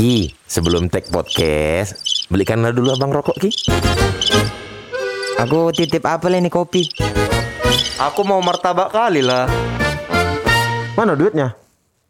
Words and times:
Ki, 0.00 0.32
sebelum 0.48 0.88
tag 0.88 1.12
podcast, 1.12 2.24
belikanlah 2.32 2.72
dulu 2.72 2.96
abang 2.96 3.12
rokok 3.12 3.36
Ki. 3.36 3.52
Aku 5.36 5.68
titip 5.76 6.00
apa 6.08 6.24
ini 6.32 6.48
kopi? 6.48 6.88
Aku 8.00 8.24
mau 8.24 8.40
martabak 8.40 8.96
kali 8.96 9.20
lah. 9.20 9.44
Mana 10.96 11.12
duitnya? 11.12 11.52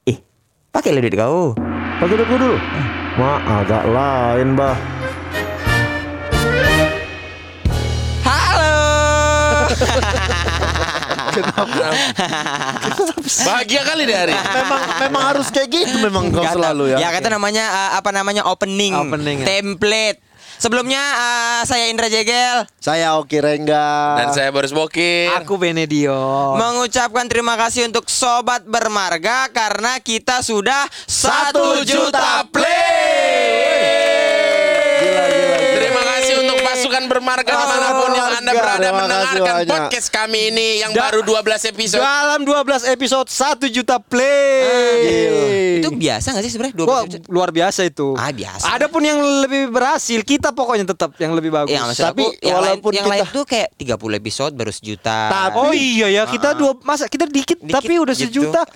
Ih, 0.06 0.22
pakai 0.70 1.02
duit 1.02 1.18
kau. 1.18 1.58
Pakai 1.98 2.14
duit 2.14 2.30
dulu. 2.30 2.54
Ma, 3.18 3.42
agak 3.58 3.82
lain 3.82 4.54
bah. 4.54 4.78
Halo. 8.22 8.70
Bahagia 13.46 13.80
kali 13.84 14.02
deh 14.06 14.16
hari. 14.16 14.34
Memang 14.34 14.80
memang 15.08 15.22
harus 15.34 15.48
kayak 15.48 15.68
gitu 15.70 15.96
memang 16.02 16.30
kau 16.30 16.42
selalu 16.44 16.94
ya. 16.94 16.98
Ya 16.98 17.08
kata 17.14 17.30
namanya 17.30 17.64
uh, 17.70 17.90
apa 17.98 18.10
namanya 18.10 18.42
opening, 18.46 18.94
Opening, 18.94 19.42
ya. 19.42 19.46
template. 19.46 20.18
Sebelumnya 20.60 21.00
uh, 21.00 21.60
saya 21.64 21.88
Indra 21.88 22.12
Jegel 22.12 22.68
Saya 22.76 23.16
Oki 23.16 23.40
Rengga. 23.40 24.20
Dan 24.20 24.28
saya 24.36 24.52
Boris 24.52 24.76
Bokir. 24.76 25.32
Aku 25.40 25.56
Benedio. 25.56 26.52
mengucapkan 26.60 27.24
terima 27.32 27.56
kasih 27.56 27.88
untuk 27.88 28.12
sobat 28.12 28.68
bermarga 28.68 29.48
karena 29.48 29.96
kita 30.04 30.44
sudah 30.44 30.84
satu 31.08 31.80
juta 31.80 32.44
play. 32.52 33.80
Terima 35.80 36.02
kasih 36.04 36.44
untuk 36.44 36.59
pasukan 36.90 37.06
bermarga 37.06 37.46
di 37.46 37.66
mana 37.70 37.88
pun 37.94 38.10
yang 38.10 38.30
anda 38.34 38.50
berada 38.52 38.88
mendengarkan 38.90 39.54
banyak. 39.54 39.70
podcast 39.70 40.08
kami 40.10 40.40
ini 40.50 40.82
yang 40.82 40.90
Da- 40.90 41.06
baru 41.06 41.22
12 41.22 41.62
episode. 41.64 42.02
Dalam 42.02 42.40
12 42.42 42.82
episode 42.84 43.28
1 43.30 43.70
juta 43.70 44.02
play. 44.02 45.78
Itu 45.78 45.88
biasa 45.92 46.34
gak 46.34 46.42
sih 46.42 46.50
sebenarnya? 46.50 46.74
Wah, 46.80 47.06
belas 47.06 47.14
juta? 47.14 47.26
luar 47.30 47.50
biasa 47.50 47.80
itu. 47.86 48.08
Ah, 48.12 48.34
biasa. 48.34 48.66
Ada 48.68 48.86
pun 48.86 49.00
yang 49.00 49.16
lebih 49.40 49.70
berhasil, 49.70 50.18
kita 50.20 50.50
pokoknya 50.50 50.82
tetap 50.84 51.14
yang 51.16 51.30
lebih 51.32 51.54
bagus. 51.54 51.70
Ya, 51.70 51.86
Tapi 51.86 52.26
aku, 52.26 52.42
yang 52.42 52.56
walaupun 52.58 52.90
yang 52.92 53.06
lain 53.06 53.22
kita- 53.22 53.32
tuh 53.32 53.44
kayak 53.46 53.68
30 53.76 53.94
episode 54.16 54.52
baru 54.52 54.72
sejuta. 54.72 55.18
Tapi- 55.30 55.58
Oh 55.60 55.70
iya 55.70 56.08
ya, 56.10 56.22
kita 56.24 56.56
dua 56.56 56.74
masa 56.82 57.06
kita 57.06 57.28
dikit, 57.28 57.60
Dikit 57.60 57.70
tapi 57.70 57.94
udah 57.96 58.14
gitu. 58.14 58.42
sejuta. 58.42 58.66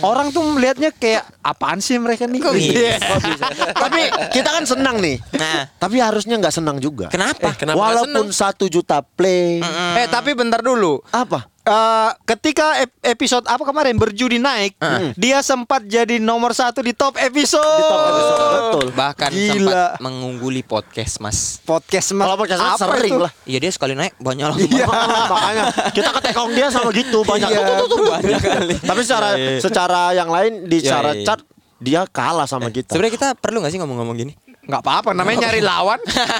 Orang 0.00 0.30
tuh 0.30 0.40
melihatnya 0.46 0.88
kayak 0.90 1.26
apaan 1.42 1.78
sih 1.78 1.98
mereka 1.98 2.24
nih? 2.24 2.40
Kok 2.40 2.52
gitu? 2.54 2.72
Iya. 2.78 2.96
Tapi 3.84 4.00
kita 4.30 4.48
kan 4.48 4.64
senang 4.64 4.96
nih. 4.98 5.18
Nah. 5.34 5.66
Tapi 5.74 5.98
harusnya 5.98 6.38
nggak 6.38 6.54
senang 6.54 6.78
juga. 6.78 7.10
Kenapa? 7.10 7.57
Kenapa 7.58 7.74
nggak 7.74 7.82
Walaupun 8.06 8.26
satu 8.30 8.64
juta 8.66 9.02
play. 9.02 9.58
Eh, 9.98 10.06
tapi 10.06 10.32
bentar 10.32 10.58
dulu. 10.58 11.02
Apa? 11.08 11.50
Eh, 11.60 12.10
ketika 12.24 12.80
ep- 12.80 12.96
episode 13.02 13.44
apa 13.44 13.60
kemarin 13.60 13.92
berjudi 13.92 14.38
naik, 14.38 14.78
dia 15.12 15.42
sempat 15.42 15.84
jadi 15.84 16.16
nomor 16.16 16.50
satu 16.50 16.80
di 16.80 16.90
top 16.90 17.18
episode. 17.18 17.60
Di 17.60 17.84
top 17.84 18.02
episode, 18.06 18.40
betul. 18.48 18.86
Bahkan 18.90 19.30
Gila. 19.30 19.52
sempat 19.52 20.00
mengungguli 20.00 20.62
podcast, 20.62 21.18
Mas. 21.18 21.60
Podcast 21.60 22.14
mas. 22.14 22.24
Kalau 22.24 22.38
podcast 22.38 22.62
apa 22.62 22.78
sering 22.88 23.12
itu? 23.12 23.20
lah. 23.20 23.32
Iya 23.44 23.58
dia 23.58 23.70
sekali 23.70 23.92
naik 23.92 24.16
banyak 24.16 24.46
langsung. 24.46 24.70
Iya. 24.70 24.86
Makanya 25.34 25.62
kita 25.92 26.10
ketekong 26.14 26.50
dia 26.52 26.66
sama 26.68 26.88
gitu 26.90 27.18
banyak. 27.20 27.48
Iya, 27.48 27.60
Tuh, 27.60 27.68
tuh, 27.68 27.84
tuh, 27.84 27.98
tuh. 27.98 28.06
banyak 28.08 28.40
kali. 28.40 28.74
Tapi 28.80 29.00
secara 29.02 29.28
secara 29.60 30.00
yang 30.14 30.28
lain 30.28 30.52
di 30.64 30.78
Iya, 30.78 30.84
secara 30.88 31.10
iya. 31.12 31.24
chart 31.26 31.42
dia 31.78 32.00
kalah 32.08 32.48
sama 32.48 32.72
kita. 32.72 32.90
Sebenarnya 32.90 33.12
kita 33.12 33.28
perlu 33.36 33.60
gak 33.60 33.70
sih 33.70 33.78
ngomong-ngomong 33.78 34.16
gini? 34.16 34.32
Nggak 34.68 34.84
apa-apa, 34.84 35.16
namanya 35.16 35.48
nyari 35.48 35.64
lawan. 35.64 35.96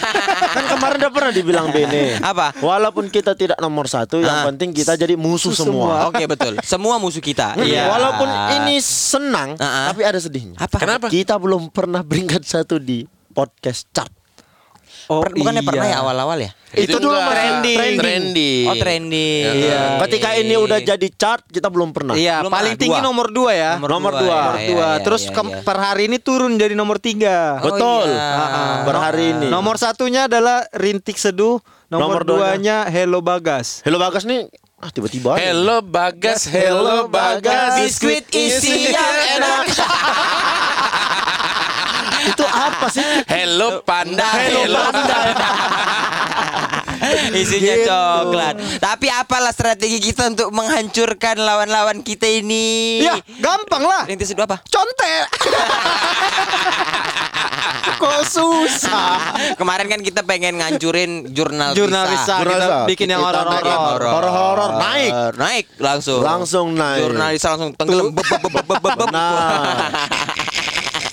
kan 0.55 0.65
kemarin 0.69 0.97
udah 1.01 1.13
pernah 1.13 1.33
dibilang 1.33 1.73
Bene. 1.73 2.21
Apa? 2.21 2.53
Walaupun 2.61 3.09
kita 3.09 3.33
tidak 3.33 3.57
nomor 3.57 3.89
satu, 3.89 4.21
yang 4.21 4.45
Ah. 4.45 4.47
penting 4.47 4.71
kita 4.71 4.95
jadi 4.95 5.17
musuh 5.17 5.49
Musuh 5.49 5.65
semua. 5.65 6.13
Oke 6.13 6.29
betul. 6.29 6.61
Semua 6.61 7.01
musuh 7.01 7.19
kita. 7.19 7.57
Iya. 7.57 7.89
Walaupun 7.89 8.29
ini 8.61 8.85
senang, 8.85 9.57
Ah, 9.57 9.65
ah. 9.65 9.87
tapi 9.89 10.05
ada 10.05 10.21
sedihnya. 10.21 10.61
apa? 10.61 10.77
Kenapa? 10.77 11.09
Kita 11.09 11.41
belum 11.41 11.73
pernah 11.73 12.05
peringkat 12.05 12.45
satu 12.45 12.77
di 12.77 13.01
podcast 13.33 13.89
chart. 13.91 14.13
Oh, 15.09 15.25
Per- 15.25 15.33
bukannya 15.33 15.65
iya. 15.65 15.69
pernah 15.73 15.87
ya 15.89 15.97
awal-awal 16.05 16.39
ya? 16.39 16.51
Itu 16.69 17.01
dulu 17.01 17.17
enggak. 17.17 17.25
masih 17.25 17.37
trending. 17.41 17.77
trending. 17.81 17.97
Trending. 17.99 18.65
Oh 18.69 18.77
trending. 18.77 19.45
Iya. 19.57 19.81
Ketika 20.05 20.29
ini 20.37 20.55
udah 20.55 20.79
jadi 20.85 21.09
chart, 21.17 21.43
kita 21.49 21.73
belum 21.73 21.97
pernah. 21.97 22.13
Iya, 22.13 22.45
Belum 22.45 22.53
paling 22.53 22.77
pernah, 22.77 22.83
tinggi 22.85 23.01
dua. 23.01 23.09
nomor 23.09 23.27
dua 23.33 23.51
ya. 23.57 23.73
Nomor 23.81 24.13
dua. 24.13 24.21
ya, 24.21 24.37
Nomor 24.45 24.55
ya, 24.55 24.69
dua. 24.69 24.89
ya, 24.93 25.01
Terus 25.01 25.23
ya, 25.25 25.33
ya. 25.33 25.61
per 25.65 25.77
hari 25.81 26.03
ini 26.07 26.19
turun 26.21 26.53
jadi 26.55 26.77
nomor 26.77 27.01
tiga. 27.01 27.57
Oh, 27.65 27.73
Betul. 27.73 28.13
iya. 28.13 28.21
Ah, 28.21 28.77
Per 28.85 28.97
hari 29.01 29.25
ini. 29.33 29.47
Nomor 29.49 29.81
satunya 29.81 30.29
adalah 30.29 30.69
Rintik 30.77 31.17
Seduh. 31.17 31.57
Nomor, 31.89 32.21
Nomor 32.21 32.23
duanya. 32.29 32.85
duanya 32.85 32.93
Hello 32.93 33.25
Bagas. 33.25 33.81
Hello 33.81 33.97
Bagas 33.97 34.29
nih, 34.29 34.45
ah 34.77 34.93
tiba-tiba. 34.93 35.41
Hello 35.41 35.81
Bagas, 35.81 36.45
hello 36.45 37.09
Bagas. 37.09 37.81
Biskuit 37.81 38.29
isi 38.29 38.93
yang 38.93 39.41
enak. 39.41 39.65
Itu 42.29 42.45
apa 42.45 42.87
sih? 42.89 43.03
Hello 43.27 43.81
Panda, 43.83 44.29
Hello 44.39 44.61
hello 44.63 44.81
Panda. 44.87 45.19
Isinya 47.33 47.75
Gitu. 47.75 47.87
coklat. 47.87 48.55
Tapi 48.79 49.07
apalah 49.09 49.55
strategi 49.55 49.99
kita 49.99 50.29
untuk 50.29 50.51
menghancurkan 50.51 51.39
lawan-lawan 51.39 52.03
kita 52.03 52.27
ini? 52.27 53.01
Ya, 53.01 53.17
gampang 53.39 53.81
lah. 53.81 54.03
Rintis 54.05 54.29
itu 54.29 54.39
apa? 54.39 54.61
Contek. 54.67 55.25
Kok 57.99 58.21
susah? 58.25 59.35
Kemarin 59.55 59.87
kan 59.89 60.01
kita 60.01 60.23
pengen 60.23 60.55
ngancurin 60.55 61.35
jurnal 61.35 61.75
Jurnal 61.75 62.07
Risa. 62.07 62.39
Jurnal 62.39 62.59
Risa. 62.61 62.87
bikin 62.87 63.11
yang 63.11 63.23
horor-horor. 63.23 63.99
Horor-horor 63.99 64.71
naik. 64.79 65.13
Naik 65.35 65.65
langsung. 65.79 66.23
Langsung 66.23 66.67
naik. 66.75 67.03
Jurnal 67.03 67.29
Risa 67.33 67.49
langsung 67.55 67.75
tenggelam. 67.75 68.15
Bep, 68.15 68.29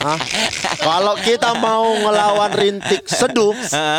Hah? 0.06 0.20
Kalau 0.78 1.18
kita 1.18 1.58
mau 1.58 1.98
ngelawan 1.98 2.52
rintik 2.52 3.02
seduh, 3.04 3.58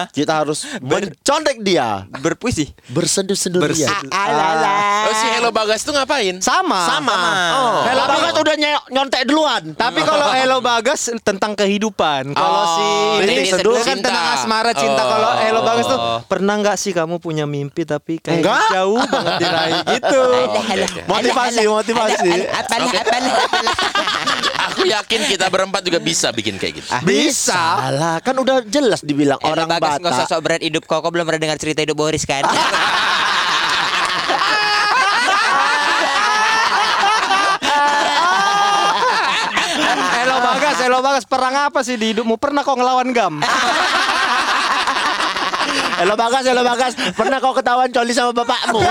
kita 0.08 0.32
harus 0.38 0.62
mencontek 0.78 1.58
dia, 1.60 2.06
Berpuisi. 2.16 2.70
berseduh-seduh 2.88 3.58
dia. 3.68 3.90
Oh 5.02 5.12
si 5.12 5.26
Hello 5.28 5.50
Bagas 5.50 5.82
tuh 5.82 5.90
ngapain? 5.90 6.38
Sama. 6.38 6.78
Sama. 6.86 7.16
Oh. 7.52 7.78
Hello 7.82 8.04
Bagas 8.06 8.32
udah 8.36 8.54
ny- 8.54 8.86
nyontek 8.88 9.26
duluan. 9.26 9.74
Tapi 9.74 10.00
kalau 10.00 10.30
Hello 10.30 10.58
Bagas 10.60 11.10
tentang 11.20 11.54
kehidupan. 11.54 12.30
Kalau 12.32 12.54
Oh, 12.56 12.66
si 12.72 12.86
Rintik 13.22 13.52
Seduh 13.52 13.76
kan 13.80 13.98
tentang 13.98 14.26
asmara 14.32 14.70
cinta. 14.72 15.02
Oh. 15.02 15.08
Kalau 15.08 15.30
Hello 15.38 15.60
Bagas 15.60 15.86
tuh 15.86 15.98
pernah 16.24 16.54
nggak 16.56 16.76
sih 16.76 16.92
kamu 16.92 17.18
punya 17.18 17.44
mimpi 17.44 17.82
tapi 17.82 18.18
kayak 18.18 18.40
Enggak. 18.40 18.68
jauh 18.70 19.02
banget 19.02 19.32
diraih 19.40 19.80
gitu. 19.96 20.22
Motivasi, 21.04 21.62
motivasi. 21.66 22.30
Apalah, 22.46 22.90
apalah, 22.92 23.34
apalah. 23.40 23.74
Aku 24.68 24.82
yakin 24.84 25.20
kita 25.26 25.46
berempat 25.46 25.80
juga 25.80 25.95
bisa 26.00 26.28
bikin 26.32 26.56
kayak 26.60 26.82
gitu. 26.82 26.88
Bisa 27.04 27.90
lah, 27.92 28.18
kan 28.20 28.36
udah 28.36 28.64
jelas 28.66 29.00
dibilang 29.04 29.40
Hello 29.40 29.52
orang 29.52 29.66
Bagas 29.68 30.00
Batak. 30.00 30.28
sok 30.28 30.40
berat 30.44 30.62
hidup 30.62 30.84
kau. 30.84 31.00
Kau 31.00 31.12
belum 31.12 31.28
pernah 31.28 31.42
dengar 31.42 31.58
cerita 31.60 31.84
hidup 31.84 31.96
Boris 31.96 32.24
kan? 32.24 32.42
Hello 40.16 40.36
Bagas, 40.42 40.76
Hello 40.82 40.98
Bagas, 41.04 41.24
perang 41.28 41.54
apa 41.54 41.80
sih 41.86 41.94
di 41.94 42.12
hidupmu? 42.12 42.36
Pernah 42.40 42.66
kau 42.66 42.74
ngelawan 42.74 43.12
Gam? 43.14 43.40
Hello 46.00 46.14
Bagas, 46.18 46.44
Hello 46.44 46.62
Bagas. 46.66 46.92
Pernah 47.14 47.38
kau 47.40 47.54
ketahuan 47.56 47.88
coli 47.88 48.12
sama 48.12 48.36
bapakmu? 48.36 48.82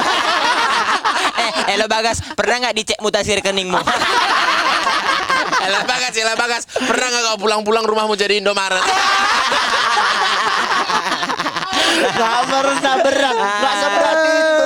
eh, 1.46 1.52
Hello 1.76 1.86
Bagas, 1.86 2.24
pernah 2.34 2.66
nggak 2.66 2.76
dicek 2.78 3.00
mutasi 3.04 3.38
rekeningmu? 3.38 3.78
Hello 5.66 5.82
Bagas, 5.82 6.14
hello 6.14 6.34
Bagas. 6.38 6.64
Pernah 6.78 7.08
nggak 7.10 7.24
kau 7.26 7.38
pulang-pulang 7.42 7.82
rumahmu 7.90 8.14
jadi 8.14 8.38
Indomaret? 8.38 8.86
Gak 12.06 12.40
pernah 12.46 12.96
berat, 13.02 13.34
gak 13.34 13.76
seberat 13.82 14.18
itu. 14.30 14.58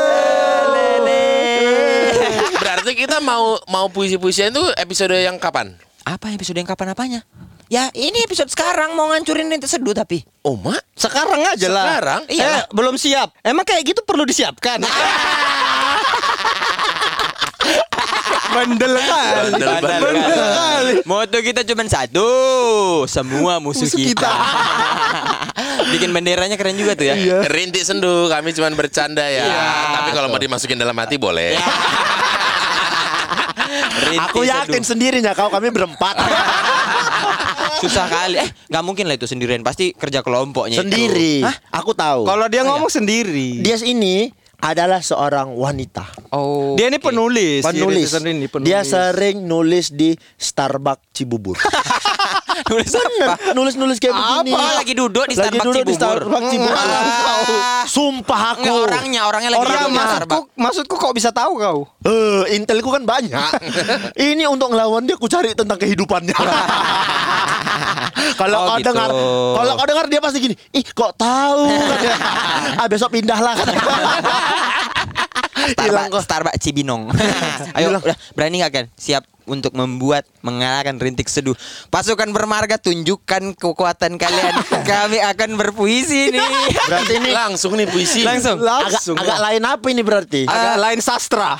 Berarti 2.59 2.91
kita 2.99 3.23
mau 3.23 3.55
mau 3.71 3.87
puisi-puisian 3.87 4.51
itu 4.51 4.59
episode 4.75 5.15
yang 5.15 5.39
kapan? 5.39 5.71
Apa 6.03 6.35
episode 6.35 6.59
yang 6.59 6.67
kapan 6.67 6.91
apanya? 6.91 7.23
Ya 7.71 7.87
ini 7.95 8.19
episode 8.27 8.51
sekarang 8.51 8.91
mau 8.91 9.07
ngancurin 9.15 9.47
rintis 9.47 9.71
seduh 9.71 9.95
tapi 9.95 10.25
Oh 10.43 10.59
mak? 10.59 10.83
Sekarang 10.99 11.39
aja 11.47 11.69
lah. 11.71 11.85
Sekarang? 11.95 12.21
Iya. 12.27 12.43
Eh, 12.43 12.63
belum 12.75 12.99
siap. 12.99 13.31
Emang 13.39 13.63
kayak 13.63 13.87
gitu 13.87 14.01
perlu 14.03 14.27
disiapkan. 14.27 14.83
Bandel 18.49 18.93
kali. 18.97 19.51
Bandel, 19.53 19.69
bandel. 19.79 20.01
Bandel 20.01 20.45
kali. 20.53 20.93
Moto 21.05 21.37
kita 21.39 21.61
cuma 21.63 21.83
satu 21.85 22.29
Semua 23.05 23.61
musuh, 23.61 23.85
Musuh 23.85 23.99
kita, 23.99 24.25
kita. 24.25 24.31
Bikin 25.93 26.09
benderanya 26.11 26.57
keren 26.57 26.75
juga 26.77 26.93
tuh 26.97 27.09
ya 27.09 27.15
Rintik 27.47 27.81
sendu, 27.85 28.27
kami 28.29 28.53
cuma 28.53 28.69
bercanda 28.73 29.25
ya. 29.25 29.45
Tapi 30.01 30.09
kalau 30.13 30.27
mau 30.29 30.41
dimasukin 30.41 30.77
dalam 30.77 30.95
hati 30.97 31.17
boleh. 31.21 31.55
Rintis 34.09 34.31
Aku 34.31 34.41
yakin 34.47 34.81
seduh. 34.81 34.89
sendirinya 34.95 35.31
kau 35.37 35.51
kami 35.51 35.69
berempat. 35.69 36.15
Susah 37.79 38.11
kali 38.11 38.35
Eh 38.35 38.49
nggak 38.67 38.83
mungkin 38.83 39.07
lah 39.07 39.15
itu 39.15 39.23
sendirian 39.23 39.63
Pasti 39.63 39.95
kerja 39.95 40.19
kelompoknya 40.19 40.83
itu. 40.83 40.83
Sendiri. 40.83 41.33
Hah? 41.47 41.55
Aku 41.79 41.95
tahu. 41.95 42.27
Kalau 42.27 42.45
dia 42.51 42.67
ngomong 42.67 42.91
sendiri. 42.91 43.63
dia 43.63 43.79
ini 43.87 44.33
adalah 44.59 44.99
seorang 44.99 45.55
wanita. 45.55 46.31
Oh 46.35 46.75
Dia 46.75 46.91
ini 46.91 46.99
penulis. 46.99 47.63
Penulis. 47.63 48.11
Rintisan 48.11 48.27
ini 48.27 48.47
penulis. 48.51 48.67
Dia 48.67 48.83
sering 48.83 49.47
nulis 49.47 49.91
di 49.95 50.15
Starbucks 50.35 51.15
Cibubur. 51.15 51.55
Nulis 52.65 52.91
apa? 52.91 53.35
Nulis-nulis 53.53 53.97
kayak 53.97 54.13
begini. 54.13 54.51
Oh, 54.51 54.71
lagi 54.75 54.93
duduk 54.93 55.23
di 55.25 55.35
Starbucks 55.35 55.63
duduk 55.63 55.73
di 55.79 55.93
Cibubur. 55.95 56.19
Starbucks 56.19 56.47
Cibubur. 56.49 56.75
Ah. 56.75 57.83
Sumpah 57.85 58.41
aku. 58.51 58.61
Enggak 58.61 58.75
orangnya, 58.83 59.21
orangnya 59.23 59.49
lagi 59.49 59.61
Orang 59.61 59.71
duduk 59.71 59.87
di 59.87 59.95
maksudku, 59.95 60.19
Starbucks. 60.19 60.57
maksudku 60.57 60.95
kok 60.97 61.13
bisa 61.13 61.29
tahu 61.31 61.51
kau? 61.55 61.79
Eh, 62.03 62.43
intelku 62.53 62.89
kan 62.89 63.03
banyak. 63.03 63.49
Ini 64.29 64.43
untuk 64.45 64.69
ngelawan 64.69 65.03
dia 65.03 65.15
aku 65.15 65.27
cari 65.27 65.53
tentang 65.53 65.77
kehidupannya. 65.77 66.35
kalau 68.35 68.57
Oh, 68.59 68.65
kau 68.67 68.77
gitu. 68.77 68.87
dengar, 68.89 69.09
kalau 69.55 69.73
kau 69.75 69.87
dengar 69.87 70.05
dia 70.07 70.19
pasti 70.19 70.37
gini. 70.39 70.55
Ih, 70.71 70.83
kok 70.85 71.15
tahu? 71.15 71.63
ah, 72.79 72.87
besok 72.87 73.09
pindahlah 73.09 73.55
kan. 73.55 73.67
Starbucks. 75.73 76.23
Starbucks 76.23 76.59
Cibinong. 76.61 77.11
Ayo, 77.77 77.93
udah 77.93 78.15
berani 78.35 78.63
nggak 78.63 78.71
kan? 78.73 78.85
Siap 78.95 79.23
untuk 79.49 79.73
membuat 79.73 80.29
mengalahkan 80.45 80.95
rintik 81.01 81.25
seduh. 81.25 81.57
Pasukan 81.89 82.29
bermarga 82.29 82.77
tunjukkan 82.77 83.57
kekuatan 83.57 84.21
kalian. 84.21 84.53
Kami 84.89 85.19
akan 85.25 85.49
berpuisi 85.57 86.29
nih. 86.29 86.47
Berarti 86.85 87.13
ini 87.17 87.29
Langsung 87.33 87.73
nih 87.73 87.89
puisi. 87.89 88.21
Langsung. 88.21 88.61
agak, 88.61 89.01
Langsung. 89.01 89.17
agak 89.17 89.39
lain 89.41 89.63
apa 89.65 89.85
ini 89.89 90.01
berarti? 90.05 90.41
Agak 90.45 90.77
lain 90.77 90.99
sastra. 91.01 91.57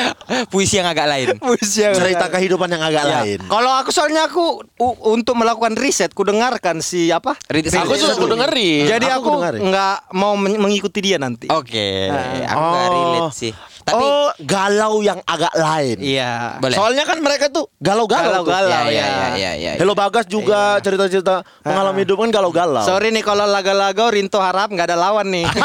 Puisi 0.52 0.76
yang 0.76 0.86
agak 0.86 1.06
lain. 1.06 1.26
Puisi 1.38 1.82
yang 1.82 1.94
Cerita 1.94 2.26
kehidupan 2.28 2.68
yang 2.68 2.82
agak 2.82 3.04
Ya. 3.04 3.12
lain. 3.20 3.38
Kalau 3.42 3.72
aku 3.74 3.90
soalnya 3.90 4.26
aku 4.26 4.60
u- 4.76 4.98
untuk 5.10 5.34
melakukan 5.34 5.74
riset, 5.74 6.10
ku 6.10 6.22
dengarkan 6.22 6.80
si 6.80 7.08
apa? 7.08 7.34
Rintik 7.46 7.72
Aku 7.72 7.92
juga 7.92 8.14
aku 8.14 8.26
dengerin. 8.26 8.84
Jadi 8.86 9.06
aku 9.06 9.28
aku 9.38 9.62
nggak 9.62 9.96
mau 10.12 10.34
men- 10.34 10.58
mengikuti 10.58 10.98
dia 11.00 11.16
nanti. 11.16 11.46
Oke, 11.46 12.10
aku 12.42 12.64
nggak 12.66 12.86
relate 12.88 13.32
sih. 13.32 13.52
Tapi 13.86 14.02
oh, 14.02 14.34
galau 14.42 14.98
yang 14.98 15.22
agak 15.22 15.54
lain. 15.54 16.02
Iya. 16.02 16.58
Boleh. 16.58 16.74
Soalnya 16.74 17.06
kan 17.06 17.22
mereka 17.22 17.46
tuh 17.46 17.70
galau-galau. 17.78 18.42
Galau-galau. 18.42 18.90
ya, 18.90 18.90
ya, 18.90 19.06
ya. 19.06 19.28
ya, 19.30 19.50
ya. 19.54 19.72
Hello 19.78 19.94
Bagas 19.94 20.26
juga 20.26 20.82
cerita-cerita 20.82 21.46
pengalaman 21.62 22.02
hidup 22.02 22.18
kan 22.18 22.34
galau-galau. 22.34 22.82
Sorry 22.82 23.14
nih 23.14 23.22
kalau 23.22 23.46
laga-laga 23.46 24.10
Rinto 24.10 24.42
harap 24.42 24.74
nggak 24.74 24.90
ada 24.90 24.98
lawan 24.98 25.30
nih. 25.30 25.46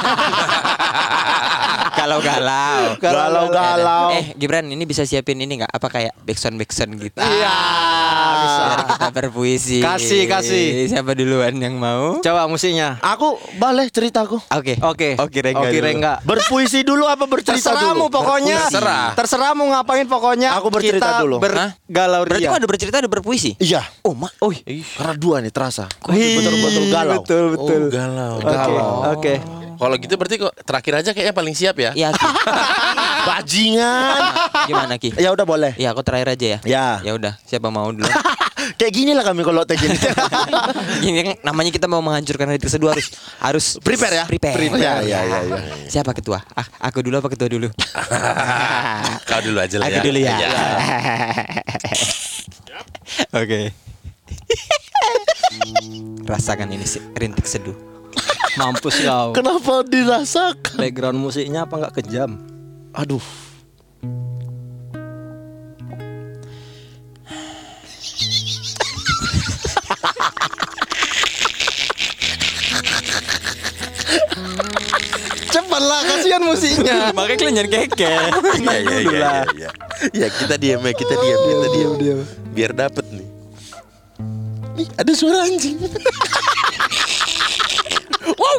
Galau-galau. 2.06 2.98
Galau-galau. 2.98 4.06
Eh, 4.18 4.34
Gibran, 4.34 4.66
ini 4.66 4.84
bisa 4.84 5.06
siapin 5.06 5.38
ini 5.38 5.62
nggak? 5.62 5.70
Apa 5.70 5.88
kayak 5.88 6.18
backsound 6.26 6.58
backsound 6.58 6.98
gitu? 6.98 7.14
Iya, 7.22 7.58
bisa. 8.42 8.62
Biar 8.66 8.82
kita 8.90 9.10
berpuisi. 9.14 9.78
Kasih, 9.80 10.26
kasih. 10.26 10.90
Siapa 10.90 11.14
duluan 11.14 11.54
yang 11.56 11.78
mau? 11.78 12.18
Coba 12.20 12.50
musiknya. 12.50 12.98
Aku 13.06 13.38
boleh 13.56 13.86
ceritaku. 13.94 14.42
Oke. 14.50 14.82
Oke. 14.82 15.14
Oke, 15.22 15.38
Rengga. 15.46 15.70
Oke. 15.70 15.78
Rengga. 15.78 16.14
Berpuisi 16.26 16.82
dulu 16.82 17.06
apa 17.06 17.30
bercerita 17.30 17.70
Terserahmu 17.70 18.10
dulu? 18.10 18.18
pokoknya. 18.18 18.58
Terserah. 18.66 19.08
Terserah 19.14 19.52
mau 19.54 19.70
ngapain 19.70 20.10
pokoknya. 20.10 20.58
Aku 20.58 20.74
bercerita 20.74 21.06
kita 21.06 21.22
dulu. 21.22 21.38
Hah? 21.38 21.78
Bergalau 21.86 22.22
Berarti 22.26 22.42
ria. 22.42 22.50
kau 22.50 22.58
ada 22.58 22.68
bercerita 22.68 22.96
ada 22.98 23.10
berpuisi? 23.12 23.54
Iya. 23.62 23.86
Oh, 24.02 24.18
mak. 24.18 24.34
Oh, 24.42 24.50
Karena 24.50 25.14
dua 25.14 25.38
nih 25.46 25.54
terasa. 25.54 25.86
Betul-betul 26.02 26.84
galau. 26.90 27.22
Betul, 27.22 27.46
betul. 27.54 27.82
Oh, 27.86 27.90
galau. 27.94 28.34
Oke, 28.42 28.74
oke. 29.14 29.61
Kalau 29.82 29.98
gitu 29.98 30.14
berarti 30.14 30.38
kok 30.38 30.54
terakhir 30.62 30.94
aja 31.02 31.10
kayaknya 31.10 31.34
paling 31.34 31.58
siap 31.58 31.74
ya. 31.82 31.90
Iya. 31.98 32.14
Bajingan. 33.34 34.22
Gimana, 34.70 34.94
Ki? 35.02 35.10
ya 35.18 35.34
udah 35.34 35.42
boleh. 35.42 35.74
Iya, 35.74 35.90
aku 35.98 36.06
terakhir 36.06 36.38
aja 36.38 36.46
ya. 36.46 36.60
Ya. 36.70 36.88
Ya 37.02 37.12
udah, 37.18 37.34
siapa 37.50 37.74
mau 37.74 37.90
dulu? 37.90 38.06
Kayak 38.78 38.94
gini 38.94 39.18
lah 39.18 39.26
kami 39.26 39.42
kalau 39.42 39.66
tag 39.66 39.82
gini. 39.82 39.98
Ini 41.02 41.20
kan 41.26 41.36
namanya 41.42 41.74
kita 41.74 41.90
mau 41.90 41.98
menghancurkan 41.98 42.46
hari 42.46 42.62
tersebut 42.62 42.94
harus 42.94 43.10
harus 43.42 43.66
Prepare 43.82 44.22
ya? 44.22 44.26
Prepare. 44.30 44.54
Prepare. 44.54 44.78
Ya, 44.78 45.02
ya, 45.02 45.20
ya, 45.26 45.40
ya. 45.50 45.58
Siapa 45.90 46.14
ketua? 46.14 46.46
Ah, 46.54 46.70
aku 46.78 47.02
dulu 47.02 47.18
apa 47.18 47.34
ketua 47.34 47.50
dulu? 47.50 47.74
Kau 49.26 49.42
dulu 49.42 49.58
aja 49.66 49.82
lah 49.82 49.90
aku 49.90 49.98
ya. 49.98 50.04
dulu 50.06 50.20
ya. 50.22 50.36
Iya. 50.38 50.50
Oke. 53.34 53.74
Rasakan 56.30 56.70
ini 56.70 56.86
sih 56.86 57.02
rintik 57.18 57.50
seduh. 57.50 57.91
Mampus 58.60 59.00
kau. 59.00 59.32
Kenapa 59.32 59.84
dirasakan? 59.88 60.76
Background 60.76 61.20
musiknya 61.20 61.64
apa 61.64 61.76
nggak 61.80 61.94
kejam? 62.04 62.36
Aduh. 62.92 63.24
Cepatlah, 75.52 76.00
kasihan 76.08 76.44
musiknya. 76.44 76.98
Makanya 77.16 77.38
kalian 77.40 77.56
jangan 77.60 77.72
keke. 77.72 78.16
Iya, 78.60 78.78
iya, 78.80 79.32
iya. 79.56 79.70
Ya 80.12 80.28
kita 80.32 80.56
diam 80.60 80.80
ya, 80.84 80.94
kita 80.96 81.16
diam, 81.16 81.40
kita 81.40 81.68
diam. 82.00 82.20
Biar 82.52 82.72
dapet 82.76 83.06
nih. 83.12 83.28
Ih, 84.80 84.88
ada 84.96 85.12
suara 85.12 85.44
anjing. 85.48 85.80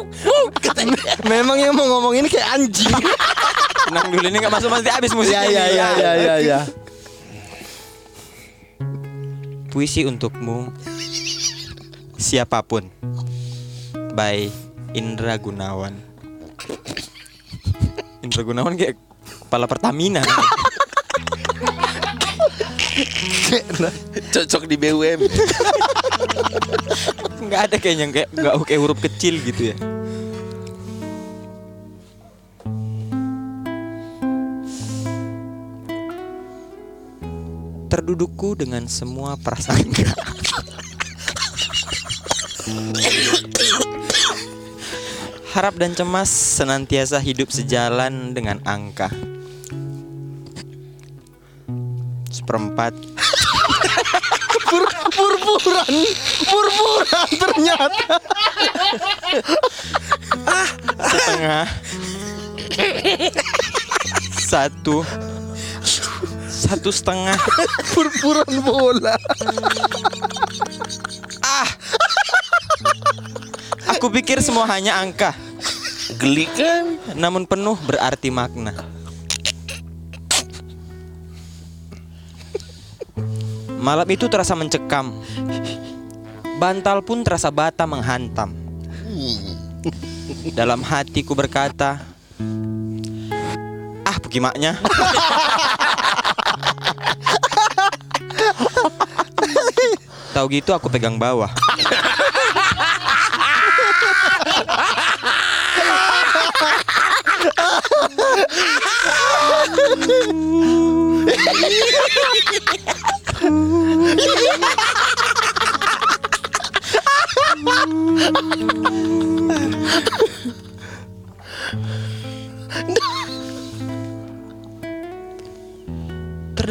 Memang 1.31 1.57
yang 1.59 1.73
mau 1.75 1.85
ngomong 1.87 2.13
ini 2.17 2.27
kayak 2.29 2.47
anjing. 2.59 2.93
Tenang 3.89 4.07
dulu 4.09 4.25
ini 4.25 4.37
nggak 4.39 4.53
masuk 4.53 4.69
pasti 4.71 4.89
habis 4.89 5.11
musiknya. 5.11 5.43
Ya, 5.47 5.49
ya, 5.49 5.65
ya, 5.69 5.87
ya, 5.91 6.11
ya, 6.27 6.35
ya. 6.39 6.59
Puisi 9.73 10.05
untukmu 10.05 10.69
siapa 12.15 12.61
pun 12.61 12.87
by 14.13 14.47
Indra 14.93 15.35
Gunawan. 15.41 15.97
Indra 18.21 18.41
Gunawan 18.45 18.77
kayak 18.77 18.95
kepala 19.49 19.65
Pertamina. 19.65 20.21
Cocok 24.33 24.63
di 24.69 24.77
BUM. 24.77 25.19
Nggak 27.45 27.61
ada 27.69 27.75
kayaknya 27.77 28.05
kayak 28.11 28.29
nggak 28.33 28.53
kayak 28.65 28.81
huruf 28.81 28.99
kecil 29.01 29.37
gitu 29.43 29.73
ya. 29.73 29.77
Terdudukku 37.93 38.57
dengan 38.57 38.89
semua 38.89 39.37
prasangka. 39.37 40.17
Harap 45.53 45.77
dan 45.77 45.93
cemas 45.93 46.33
senantiasa 46.33 47.21
hidup 47.21 47.53
sejalan 47.53 48.33
dengan 48.33 48.57
angka. 48.65 49.13
Seperempat 52.33 53.12
Purpuran, 55.13 55.95
purpuran 56.49 57.29
ternyata. 57.37 58.15
setengah. 60.97 61.65
Satu. 64.41 65.05
Satu 66.49 66.89
setengah. 66.89 67.37
Purpuran 67.93 68.53
bola. 68.65 69.15
ah. 71.45 71.69
Aku 73.93 74.09
pikir 74.09 74.41
semua 74.41 74.65
hanya 74.73 74.97
angka. 74.97 75.37
Geli 76.17 76.45
kan? 76.49 76.99
namun 77.15 77.47
penuh 77.47 77.77
berarti 77.83 78.29
makna 78.31 78.92
malam 83.83 84.07
itu 84.07 84.31
terasa 84.31 84.55
mencekam. 84.55 85.11
Bantal 86.55 87.03
pun 87.03 87.19
terasa 87.27 87.51
bata 87.51 87.83
menghantam. 87.83 88.55
Dalam 90.55 90.79
hatiku 90.79 91.35
berkata 91.35 91.99
ah 94.07 94.17
pukimaknya 94.23 94.79
Tahu 100.33 100.49
gitu 100.49 100.73
aku 100.73 100.89
pegang 100.89 101.19
bawah. 101.21 101.51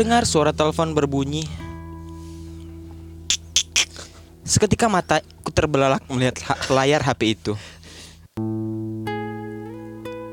Terdengar 0.02 0.26
suara 0.26 0.50
telepon 0.50 0.98
berbunyi. 0.98 1.46
Seketika 4.42 4.90
mataku 4.90 5.54
terbelalak 5.54 6.02
melihat 6.10 6.42
ha- 6.42 6.58
layar 6.74 7.06
HP 7.06 7.38
itu. 7.38 7.54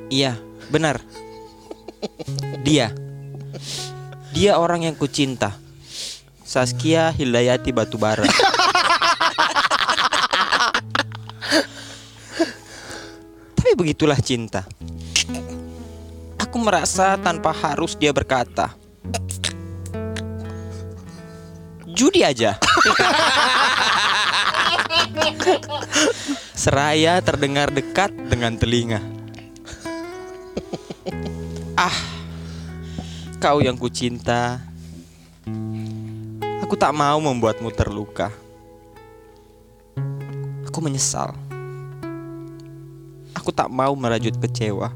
Iya, 0.09 0.41
benar. 0.73 1.05
Dia. 2.65 2.89
Dia 4.33 4.57
orang 4.57 4.89
yang 4.89 4.97
kucinta. 4.97 5.53
Saskia 6.41 7.13
Hidayati 7.13 7.69
Batubara. 7.69 8.25
Tapi 13.53 13.71
begitulah 13.77 14.17
cinta. 14.17 14.65
Aku 16.41 16.57
merasa 16.57 17.21
tanpa 17.21 17.53
harus 17.53 17.93
dia 17.93 18.09
berkata. 18.09 18.88
Judi 22.19 22.35
aja. 22.35 22.59
Seraya 26.51 27.23
terdengar 27.23 27.71
dekat 27.71 28.11
dengan 28.27 28.59
telinga. 28.59 28.99
Ah, 31.79 31.95
kau 33.39 33.63
yang 33.63 33.79
kucinta. 33.79 34.59
Aku 36.59 36.75
tak 36.75 36.91
mau 36.91 37.23
membuatmu 37.23 37.71
terluka. 37.71 38.35
Aku 40.67 40.83
menyesal. 40.83 41.31
Aku 43.31 43.55
tak 43.55 43.71
mau 43.71 43.95
merajut 43.95 44.35
kecewa. 44.35 44.91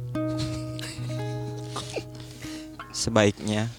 Sebaiknya 2.91 3.71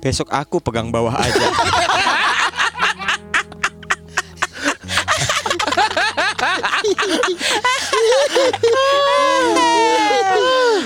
besok 0.00 0.32
aku 0.32 0.64
pegang 0.64 0.88
bawah 0.88 1.12
aja. 1.12 1.46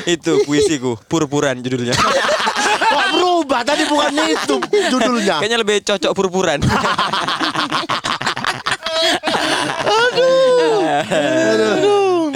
Itu 0.05 0.43
puisiku, 0.45 0.99
purpuran 1.07 1.63
judulnya. 1.63 1.95
Kok 1.95 3.07
berubah 3.15 3.63
tadi 3.63 3.87
bukan 3.87 4.13
itu 4.27 4.59
judulnya. 4.91 5.39
Kayaknya 5.41 5.59
lebih 5.63 5.77
cocok 5.87 6.13
purpuran. 6.13 6.59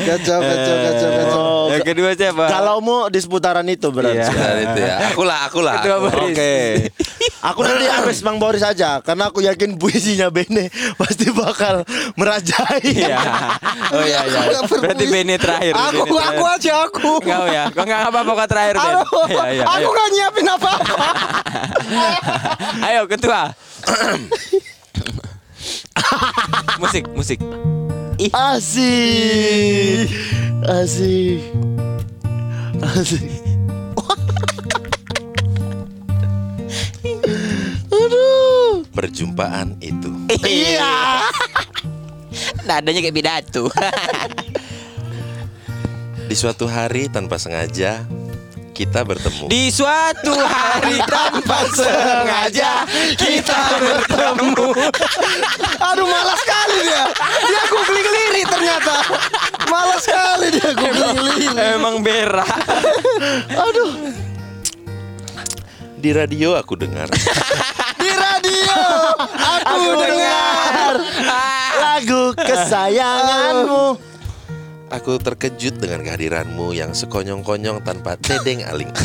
Kacau, 0.09 0.38
kacau, 0.41 0.77
kacau, 0.81 1.09
kacau. 1.12 1.47
Yang 1.69 1.85
kedua 1.85 2.11
siapa? 2.12 2.45
Kalau 2.49 2.81
mau 2.81 3.07
di 3.07 3.21
seputaran 3.21 3.67
itu 3.69 3.93
berarti. 3.93 4.25
Iya. 4.25 4.49
Itu 4.65 4.81
ya. 4.81 4.97
Aku 5.12 5.23
lah, 5.23 5.38
aku 5.45 5.61
lah. 5.61 5.79
Ketua 5.79 5.97
aku. 5.97 6.07
Boris. 6.09 6.33
Oke. 6.33 6.55
Aku 7.38 7.61
nanti 7.62 7.85
habis 7.87 8.19
Bang 8.19 8.37
Boris 8.37 8.65
aja 8.65 8.99
karena 8.99 9.31
aku 9.31 9.38
yakin 9.38 9.79
puisinya 9.79 10.27
Bene 10.29 10.73
pasti 10.97 11.29
bakal 11.31 11.85
merajai. 12.17 12.83
Iya. 12.83 13.21
Oh 13.93 14.03
iya 14.03 14.21
iya. 14.27 14.41
Berarti 14.65 15.05
Bene 15.07 15.37
terakhir. 15.37 15.73
Aku 15.77 16.03
Bene 16.03 16.19
aku 16.19 16.43
terakhir. 16.43 16.57
aja 16.59 16.73
aku. 16.83 17.11
Kau 17.21 17.45
ya. 17.47 17.65
Kau 17.71 17.85
enggak 17.85 18.00
apa-apa 18.09 18.33
kau 18.35 18.49
terakhir 18.49 18.75
Ben. 18.75 18.95
Aduh, 18.97 19.27
Iya 19.29 19.45
iya. 19.55 19.65
aku 19.69 19.77
Ayo. 19.79 19.88
nggak 19.93 20.09
nyiapin 20.11 20.47
apa-apa. 20.49 21.07
Ayo 22.83 23.03
ketua. 23.07 23.43
musik 26.79 27.05
musik. 27.12 27.38
Asik. 28.19 30.11
Asik. 30.67 31.39
Asik. 32.83 33.31
Aduh. 37.95 38.83
Perjumpaan 38.91 39.79
itu. 39.79 40.11
Iya. 40.43 41.31
Nadanya 42.67 42.99
kayak 43.07 43.15
pidato. 43.15 43.71
Di 46.27 46.35
suatu 46.35 46.67
hari 46.67 47.07
tanpa 47.07 47.39
sengaja 47.39 48.03
kita 48.78 49.02
bertemu. 49.02 49.50
Di 49.50 49.75
suatu 49.75 50.38
hari 50.38 51.02
tanpa 51.02 51.66
sengaja 51.76 52.87
kita 53.18 53.61
bertemu. 53.82 54.70
Aduh 55.90 56.06
malas 56.06 56.38
sekali 56.38 56.87
dia. 56.87 57.04
Dia 57.42 57.62
googling 57.66 58.06
lirik 58.06 58.47
ternyata. 58.47 58.94
Malas 59.66 60.06
sekali 60.06 60.54
dia 60.54 60.70
googling 60.78 61.18
lirik. 61.26 61.58
Emang 61.58 62.06
berak. 62.06 62.47
Di 65.99 66.14
radio 66.14 66.54
aku 66.54 66.78
dengar 66.78 67.11
Di 67.99 68.11
radio 68.14 68.78
aku 69.35 69.90
dengar 69.99 70.92
lagu 71.75 72.23
kesayanganmu. 72.38 74.08
Aku 74.88 75.21
terkejut 75.21 75.76
dengan 75.76 76.00
kehadiranmu 76.00 76.73
yang 76.73 76.97
sekonyong-konyong 76.97 77.85
tanpa 77.85 78.16
tedeng 78.16 78.64
aling. 78.64 78.88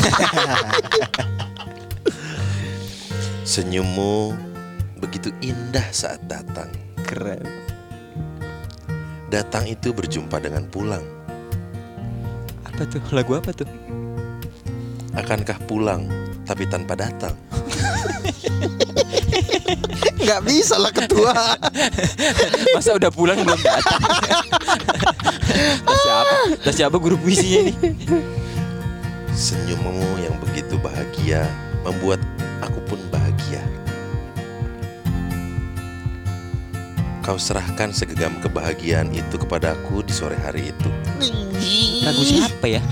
Senyummu 3.44 4.32
begitu 4.96 5.28
indah 5.44 5.84
saat 5.92 6.24
datang. 6.24 6.72
Keren. 7.04 7.44
Datang 9.28 9.68
itu 9.68 9.92
berjumpa 9.92 10.40
dengan 10.40 10.64
pulang. 10.72 11.04
Apa 12.64 12.88
tuh? 12.88 13.04
Lagu 13.12 13.36
apa 13.36 13.52
tuh? 13.52 13.68
Akankah 15.12 15.60
pulang 15.68 16.08
tapi 16.48 16.64
tanpa 16.64 16.96
datang? 16.96 17.36
Nggak 20.16 20.40
bisa 20.48 20.80
lah 20.80 20.92
ketua. 20.96 21.60
Masa 22.74 22.96
udah 22.96 23.12
pulang 23.12 23.36
belum 23.44 23.60
datang? 23.60 24.00
Tas 25.86 25.98
siapa? 26.02 26.36
Tas 26.62 26.74
siapa 26.74 26.96
guru 26.98 27.16
puisinya 27.18 27.70
ini? 27.70 27.72
Senyummu 29.34 30.22
yang 30.22 30.34
begitu 30.42 30.78
bahagia 30.78 31.46
membuat 31.82 32.22
aku 32.62 32.78
pun 32.86 33.00
bahagia. 33.10 33.62
Kau 37.24 37.40
serahkan 37.40 37.88
segenggam 37.94 38.36
kebahagiaan 38.44 39.08
itu 39.10 39.40
kepadaku 39.40 40.04
di 40.04 40.12
sore 40.12 40.36
hari 40.36 40.70
itu. 40.70 40.90
Lagu 42.04 42.20
siapa 42.20 42.66
ya? 42.68 42.82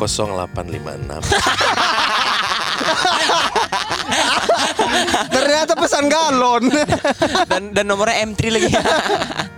0856 0.00 1.20
Ternyata 5.30 5.78
pesan 5.78 6.10
galon. 6.10 6.66
Dan 7.50 7.74
dan 7.74 7.86
nomornya 7.86 8.26
M3 8.26 8.40
lagi. 8.50 8.74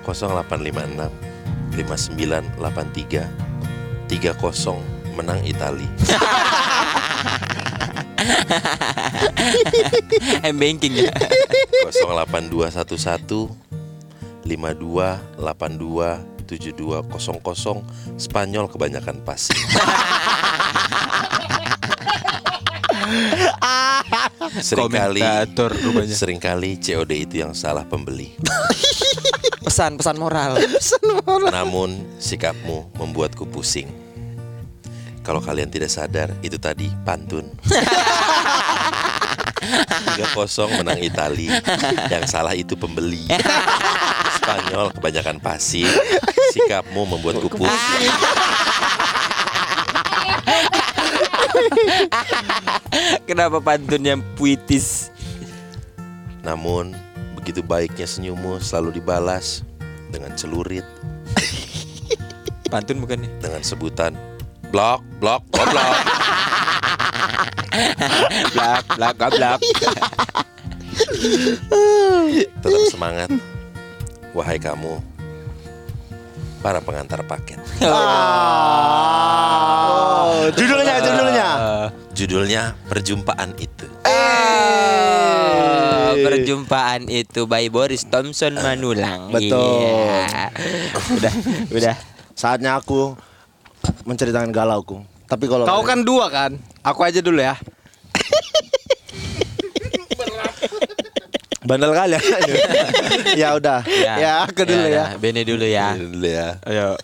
0856 0.04 1.08
5983 1.72 4.08
30 4.08 5.16
menang 5.16 5.40
Itali. 5.44 5.88
M 10.46 10.56
banking 10.60 11.08
ya. 11.08 11.12
08211 11.90 13.50
5282 14.44 16.20
7200 16.52 18.20
Spanyol 18.20 18.68
kebanyakan 18.68 19.24
pasti. 19.24 19.56
sering 24.66 24.90
kali 24.90 25.22
sering 26.10 26.40
kali 26.42 26.78
COD 26.78 27.12
itu 27.14 27.34
yang 27.42 27.52
salah 27.54 27.86
pembeli. 27.86 28.34
Pesan 29.66 29.94
pesan 29.94 30.18
moral. 30.18 30.58
Namun 31.48 32.18
sikapmu 32.18 32.92
membuatku 32.98 33.46
pusing. 33.46 33.88
Kalau 35.22 35.38
kalian 35.38 35.70
tidak 35.70 35.86
sadar, 35.86 36.34
itu 36.42 36.58
tadi 36.58 36.90
pantun. 37.06 37.46
3-0 40.18 40.82
menang 40.82 40.98
Itali. 40.98 41.46
Yang 42.10 42.24
salah 42.26 42.58
itu 42.58 42.74
pembeli. 42.74 43.30
Spanyol 44.42 44.90
kebanyakan 44.98 45.38
pasif. 45.38 45.86
Sikapmu 46.50 47.06
membuatku 47.06 47.46
pusing. 47.54 48.10
Kenapa 53.32 53.64
pantun 53.64 54.04
yang 54.04 54.20
puitis? 54.36 55.08
Namun 56.44 56.92
begitu 57.32 57.64
baiknya 57.64 58.04
senyummu 58.04 58.60
selalu 58.60 59.00
dibalas 59.00 59.64
dengan 60.12 60.36
celurit, 60.36 60.84
Pantun 62.68 63.00
bukan 63.00 63.24
nih? 63.24 63.32
dengan 63.40 63.64
sebutan 63.64 64.12
blok, 64.68 65.00
blok, 65.16 65.48
goblok. 65.48 65.96
Blak 68.52 68.84
blak 69.00 69.16
blak. 69.16 69.64
Tetap 72.60 72.84
semangat, 72.92 73.32
wahai 74.36 74.60
kamu, 74.60 75.00
para 76.60 76.84
pengantar 76.84 77.24
paket. 77.24 77.56
Oh, 77.80 77.96
judulnya 80.52 81.00
judulnya. 81.00 81.48
Judulnya 82.22 82.78
perjumpaan 82.86 83.50
itu. 83.58 83.90
Oh, 84.06 84.14
perjumpaan 86.22 87.10
itu 87.10 87.50
by 87.50 87.66
Boris 87.66 88.06
Thompson 88.06 88.62
Manulang. 88.62 89.34
Betul. 89.34 89.58
Iya. 89.58 90.54
Udah, 91.18 91.34
udah. 91.74 91.98
Saatnya 92.38 92.78
aku 92.78 93.18
menceritakan 94.06 94.54
galauku 94.54 95.02
Tapi 95.26 95.50
kalau 95.50 95.66
Kau 95.66 95.82
kan 95.82 96.06
dua 96.06 96.30
kan? 96.30 96.62
Aku 96.86 97.02
aja 97.02 97.18
dulu 97.18 97.42
ya. 97.42 97.58
bandel 101.66 101.90
kali 101.90 102.14
ya. 102.14 102.22
ya 103.50 103.58
udah. 103.58 103.82
Ya, 103.98 104.46
aku 104.46 104.62
dulu 104.62 104.86
ya. 104.86 105.10
dah. 105.10 105.18
Bene 105.18 105.42
dulu 105.42 105.66
ya. 105.66 105.98
Ini 105.98 106.06
dulu 106.06 106.28
ya. 106.30 106.62
Ayo. 106.70 106.94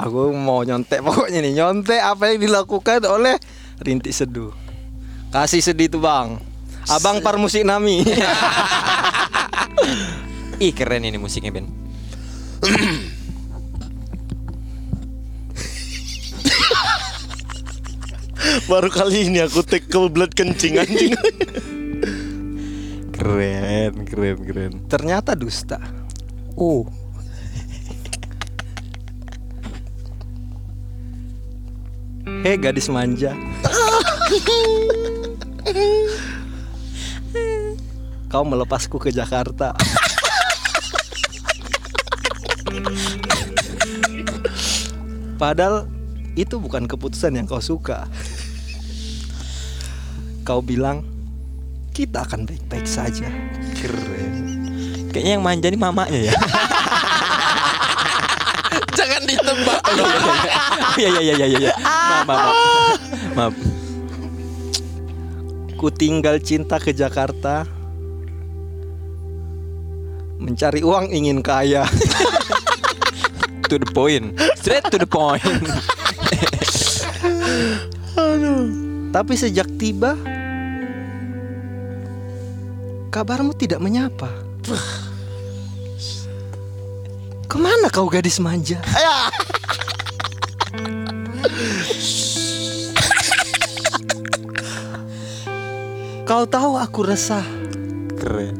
Aku 0.00 0.32
mau 0.32 0.64
nyontek 0.64 1.04
pokoknya 1.04 1.44
nih 1.44 1.60
nyontek 1.60 2.00
apa 2.00 2.32
yang 2.32 2.40
dilakukan 2.40 3.04
oleh 3.04 3.36
Rintik 3.84 4.16
Seduh. 4.16 4.48
Kasih 5.28 5.60
sedih 5.60 5.92
tuh 5.92 6.00
bang. 6.00 6.40
Abang 6.88 7.20
Parmusik 7.20 7.68
Nami. 7.68 8.00
Ih 10.64 10.72
keren 10.72 11.04
ini 11.04 11.20
musiknya 11.20 11.52
Ben. 11.52 11.68
Baru 18.72 18.88
kali 18.88 19.28
ini 19.28 19.44
aku 19.44 19.60
take 19.62 19.84
kebelet 19.84 20.32
kencing 20.32 20.80
anjing. 20.80 21.12
keren, 23.14 23.92
keren, 24.08 24.38
keren. 24.48 24.80
Ternyata 24.88 25.36
dusta. 25.36 25.76
Oh. 26.56 26.88
Hei 32.40 32.56
gadis 32.56 32.88
manja. 32.88 33.36
Kau 38.32 38.48
melepasku 38.48 38.96
ke 38.96 39.12
Jakarta. 39.12 39.76
Padahal 45.36 45.84
itu 46.32 46.56
bukan 46.56 46.88
keputusan 46.88 47.36
yang 47.36 47.44
kau 47.44 47.60
suka. 47.60 48.08
Kau 50.40 50.64
bilang 50.64 51.04
kita 51.92 52.24
akan 52.24 52.48
baik-baik 52.48 52.88
saja. 52.88 53.28
Keren. 53.76 54.32
Kayaknya 55.12 55.32
yang 55.36 55.44
manja 55.44 55.68
nih 55.68 55.76
mamanya 55.76 56.32
ya. 56.32 56.34
Jangan 58.96 59.28
ditebak. 59.28 59.82
Iya 60.98 61.22
iya 61.22 61.22
iya 61.22 61.46
iya 61.46 61.58
iya. 61.70 61.72
Maaf 62.10 62.26
maaf. 62.26 62.42
maaf. 62.42 62.56
Maaf. 63.38 63.54
Ku 65.78 65.86
tinggal 65.94 66.42
cinta 66.42 66.76
ke 66.82 66.90
Jakarta. 66.90 67.64
Mencari 70.42 70.82
uang 70.82 71.14
ingin 71.14 71.38
kaya. 71.40 71.86
To 73.70 73.78
the 73.78 73.86
point. 73.86 74.34
Straight 74.58 74.90
to 74.90 74.98
the 74.98 75.06
point. 75.06 75.46
Tapi 79.14 79.34
sejak 79.34 79.66
tiba 79.78 80.14
Kabarmu 83.10 83.54
tidak 83.58 83.82
menyapa 83.82 84.30
Ke 87.46 87.56
mana 87.58 87.90
kau 87.90 88.06
gadis 88.06 88.38
manja? 88.38 88.78
Kau 96.30 96.46
tahu 96.46 96.78
aku 96.78 97.10
resah. 97.10 97.42
Keren. 98.14 98.54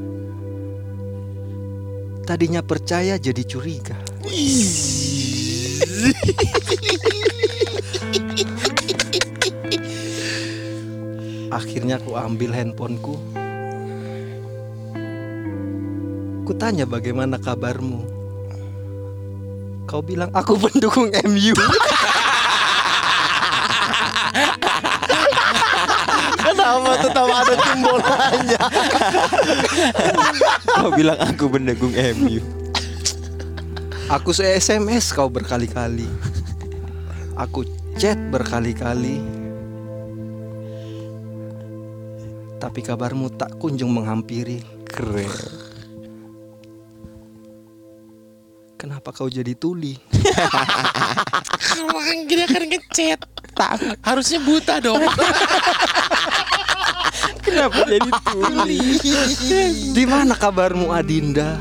Tadinya 2.27 2.67
percaya 2.67 3.15
jadi 3.15 3.47
curiga. 3.47 3.95
Akhirnya 11.55 12.03
aku 12.03 12.19
ambil 12.19 12.51
handphoneku 12.55 13.15
Ku 16.43 16.53
tanya 16.59 16.91
bagaimana 16.91 17.39
kabarmu? 17.39 18.03
Kau 19.87 20.03
bilang 20.03 20.35
aku 20.35 20.59
pendukung 20.59 21.15
MU 21.23 21.55
Kenapa 26.71 27.03
tetap 27.03 27.27
ada 27.27 27.55
tim 27.59 27.79
bolanya? 27.83 28.61
Kau 30.79 30.91
bilang 30.95 31.19
aku 31.19 31.45
pendukung 31.51 31.91
MU. 31.91 32.39
Aku 34.11 34.35
se-SMS 34.35 35.15
kau 35.15 35.31
berkali-kali 35.31 36.07
Aku 37.39 37.63
chat 37.95 38.19
berkali-kali 38.19 39.23
Tapi 42.59 42.81
kabarmu 42.83 43.31
tak 43.39 43.55
kunjung 43.63 43.95
menghampiri 43.95 44.67
Keren 44.83 45.71
Kenapa 48.81 49.13
kau 49.13 49.29
jadi 49.29 49.53
tuli? 49.55 49.93
Orang 51.85 52.25
gini 52.25 52.49
akan 52.49 52.65
ngechat. 52.65 53.21
Harusnya 54.01 54.41
buta 54.41 54.81
dong. 54.81 55.05
Kenapa 57.41 57.83
jadi 57.89 58.11
tuli? 58.29 58.81
Di 59.97 60.05
mana 60.05 60.37
kabarmu 60.37 60.93
Adinda? 60.93 61.57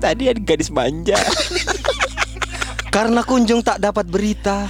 Tadi 0.00 0.32
ada 0.32 0.40
gadis 0.40 0.72
manja. 0.72 1.20
Karena 2.90 3.22
kunjung 3.22 3.62
tak 3.62 3.78
dapat 3.78 4.02
berita 4.10 4.66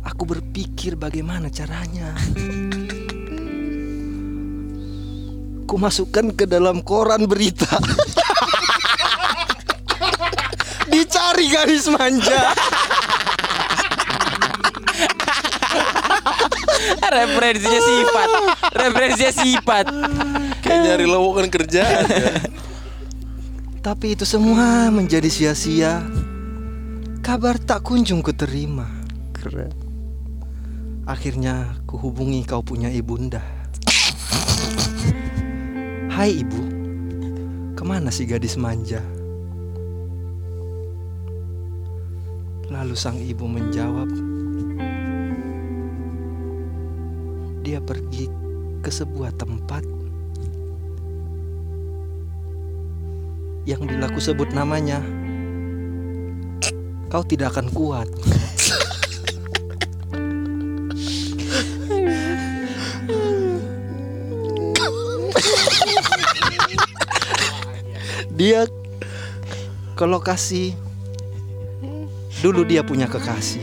Aku 0.00 0.24
berpikir 0.24 0.96
bagaimana 0.96 1.52
caranya 1.52 2.16
Ku 5.68 5.76
masukkan 5.76 6.32
ke 6.32 6.48
dalam 6.48 6.80
koran 6.80 7.28
berita 7.28 7.68
Dicari 10.90 11.52
gadis 11.52 11.92
manja 11.92 12.56
Referensinya 17.18 17.80
sifat. 17.80 18.28
Referensinya 18.72 19.32
sifat. 19.34 19.86
Kayak 20.64 20.80
nyari 20.86 21.06
lowongan 21.08 21.46
kerjaan. 21.50 22.04
ya. 22.08 22.34
Tapi 23.80 24.12
itu 24.12 24.28
semua 24.28 24.92
menjadi 24.92 25.32
sia-sia 25.32 26.04
Kabar 27.24 27.56
tak 27.56 27.80
kunjung 27.80 28.20
kuterima 28.20 28.84
Keren. 29.32 29.72
Akhirnya 31.08 31.80
kuhubungi 31.88 32.44
kau 32.44 32.60
punya 32.60 32.92
ibunda 32.92 33.40
Hai 36.12 36.44
ibu 36.44 36.60
Ke 37.72 37.80
mana 37.80 38.12
si 38.12 38.28
gadis 38.28 38.60
manja? 38.60 39.00
Lalu 42.68 42.92
sang 42.92 43.16
ibu 43.16 43.48
menjawab 43.48 44.29
Dia 47.70 47.78
pergi 47.78 48.26
ke 48.82 48.90
sebuah 48.90 49.30
tempat 49.38 49.86
Yang 53.62 53.94
bila 53.94 54.10
ku 54.10 54.18
sebut 54.18 54.50
namanya 54.50 54.98
Kau 57.14 57.22
tidak 57.22 57.54
akan 57.54 57.70
kuat. 57.70 58.10
Dia 68.34 68.66
ke 69.94 70.04
lokasi 70.10 70.74
Dulu 72.42 72.66
dia 72.66 72.82
punya 72.82 73.06
kekasih. 73.06 73.62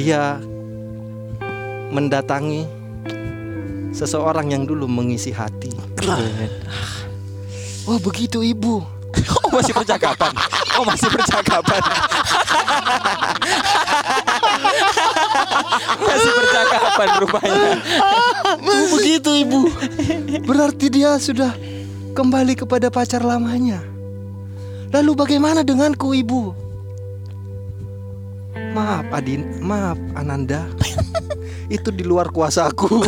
Dia 0.00 0.40
mendatangi 1.94 2.66
Seseorang 3.94 4.50
yang 4.50 4.66
dulu 4.66 4.90
mengisi 4.90 5.30
hati 5.30 5.70
Oh 7.86 8.02
begitu 8.02 8.42
ibu 8.42 8.82
Oh 9.40 9.50
masih 9.54 9.70
percakapan. 9.70 10.34
Oh 10.74 10.82
masih 10.82 11.06
percakapan. 11.06 11.78
masih 16.02 16.32
percakapan 16.34 17.08
rupanya. 17.22 17.78
Oh 18.58 18.86
begitu 18.98 19.30
ibu 19.38 19.70
Berarti 20.42 20.90
dia 20.90 21.14
sudah 21.22 21.54
kembali 22.18 22.58
kepada 22.58 22.90
pacar 22.90 23.22
lamanya 23.22 23.80
Lalu 24.90 25.12
bagaimana 25.14 25.66
denganku 25.66 26.14
ibu? 26.14 26.54
Maaf 28.74 29.06
Adin, 29.14 29.62
maaf 29.62 29.98
Ananda 30.18 30.66
Itu 31.68 31.92
di 31.92 32.04
luar 32.04 32.28
kuasaku 32.28 33.04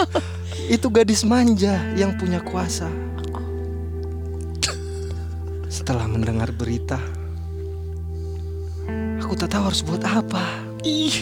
Itu 0.74 0.90
gadis 0.90 1.26
manja 1.26 1.78
yang 1.94 2.18
punya 2.18 2.42
kuasa 2.42 2.90
Setelah 5.66 6.06
mendengar 6.06 6.54
berita 6.54 7.22
Aku 9.32 9.40
tak 9.40 9.56
tahu 9.56 9.64
harus 9.64 9.80
buat 9.80 10.04
apa. 10.04 10.44
Ih. 10.84 11.16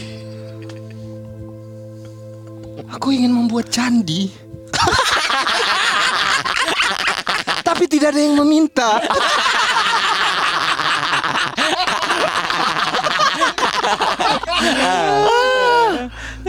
Aku 2.90 3.14
ingin 3.14 3.31
membuat 3.31 3.71
candi. 3.71 4.35
Tapi 7.71 7.87
tidak 7.87 8.11
ada 8.11 8.19
yang 8.19 8.35
meminta. 8.35 8.99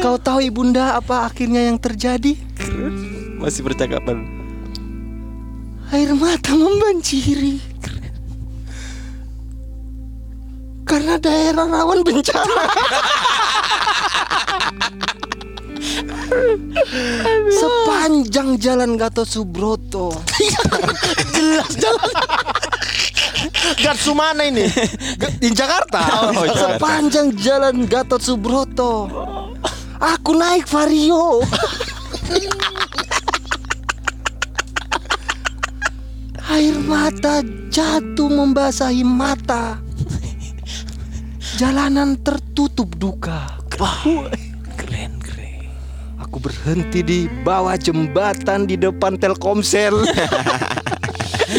Kau 0.02 0.18
tahu 0.18 0.42
ibunda 0.42 0.98
apa 0.98 1.30
akhirnya 1.30 1.70
yang 1.70 1.78
terjadi? 1.78 2.34
Masih 3.38 3.62
percakapan. 3.62 4.26
Air 5.94 6.18
mata 6.18 6.58
membanjiri. 6.58 7.62
Karena 10.90 11.22
daerah 11.22 11.70
rawan 11.70 12.02
bencana. 12.02 12.64
Sepanjang 17.54 18.58
jalan 18.58 18.98
Gatot 18.98 19.30
Subroto. 19.30 20.18
Jelas 21.38 21.72
jalan. 21.78 22.12
Gatsu 23.86 24.18
mana 24.18 24.50
ini? 24.50 24.66
Di 25.38 25.54
Jakarta. 25.54 26.34
Oh, 26.34 26.44
Jakarta. 26.44 26.76
Sepanjang 26.76 27.28
jalan 27.38 27.86
Gatot 27.86 28.20
Subroto. 28.20 28.94
Aku 30.02 30.34
naik 30.34 30.66
Vario. 30.66 31.46
Air 36.52 36.76
mata 36.84 37.40
jatuh 37.70 38.28
membasahi 38.28 39.06
mata. 39.06 39.78
Jalanan 41.56 42.18
tertutup 42.18 42.92
duka. 42.98 43.62
Keren, 43.70 45.22
keren. 45.22 45.70
Aku 46.18 46.42
berhenti 46.42 47.06
di 47.06 47.20
bawah 47.46 47.78
jembatan 47.78 48.66
di 48.66 48.76
depan 48.76 49.16
Telkomsel. 49.16 50.02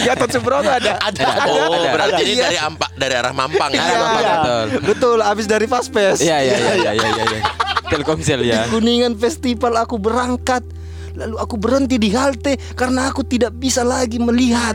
Gatot 0.03 0.31
Subroto 0.33 0.67
ada. 0.67 0.99
Ada. 0.99 1.47
Oh, 1.47 1.85
berarti 1.93 2.23
ini 2.25 2.41
Iya. 2.41 2.45
dari 2.49 2.59
Ampak 2.59 2.91
dari 2.97 3.15
arah 3.15 3.31
Mampang 3.31 3.71
ya. 3.71 3.83
Iya, 3.83 3.93
Iya, 3.93 4.09
betul. 4.33 4.67
Betul, 4.89 5.19
abis 5.21 5.47
dari 5.47 5.67
Faspes. 5.69 6.19
Iya, 6.19 6.41
iya, 6.41 6.57
iya, 6.57 6.75
iya, 6.75 6.91
iya, 6.97 7.25
iya. 7.29 7.41
Telkomsel 7.93 8.41
ya. 8.49 8.65
Di 8.67 8.73
Kuningan 8.73 9.15
Festival 9.21 9.77
aku 9.77 10.01
berangkat. 10.01 10.65
Lalu 11.13 11.37
aku 11.37 11.61
berhenti 11.61 12.01
di 12.01 12.09
halte 12.17 12.57
Karena 12.73 13.13
aku 13.13 13.21
tidak 13.21 13.53
bisa 13.61 13.85
lagi 13.85 14.17
melihat. 14.17 14.73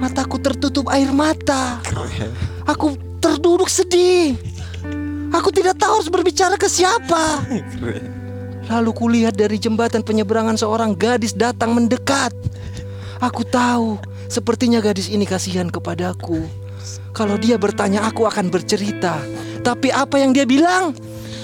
Mataku 0.00 0.40
tertutup 0.40 0.88
air 0.88 1.12
mata. 1.12 1.84
Aku 2.64 2.96
terduduk 3.20 3.68
sedih. 3.68 4.32
Aku 5.30 5.52
tidak 5.52 5.76
tahu 5.76 6.00
harus 6.00 6.08
berbicara 6.08 6.56
ke 6.56 6.72
siapa. 6.72 7.44
Lalu 8.72 8.90
kulihat 8.96 9.36
dari 9.36 9.60
jembatan 9.60 10.00
penyeberangan 10.00 10.56
seorang 10.56 10.96
gadis 10.96 11.36
datang 11.36 11.76
mendekat. 11.76 12.32
Aku 13.20 13.44
tahu 13.44 14.00
Sepertinya 14.30 14.78
gadis 14.78 15.10
ini 15.10 15.26
kasihan 15.26 15.66
kepadaku. 15.66 16.46
Kalau 17.10 17.34
dia 17.34 17.58
bertanya 17.58 18.06
aku 18.06 18.30
akan 18.30 18.46
bercerita. 18.46 19.18
Tapi 19.66 19.90
apa 19.90 20.22
yang 20.22 20.30
dia 20.30 20.46
bilang? 20.46 20.94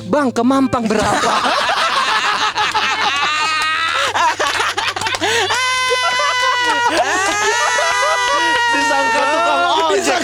Bang 0.07 0.31
ke 0.31 0.43
Mampang 0.47 0.87
berapa? 0.87 1.33
Disangka 8.73 9.21
tukang 9.27 9.63
ojek. 9.91 10.21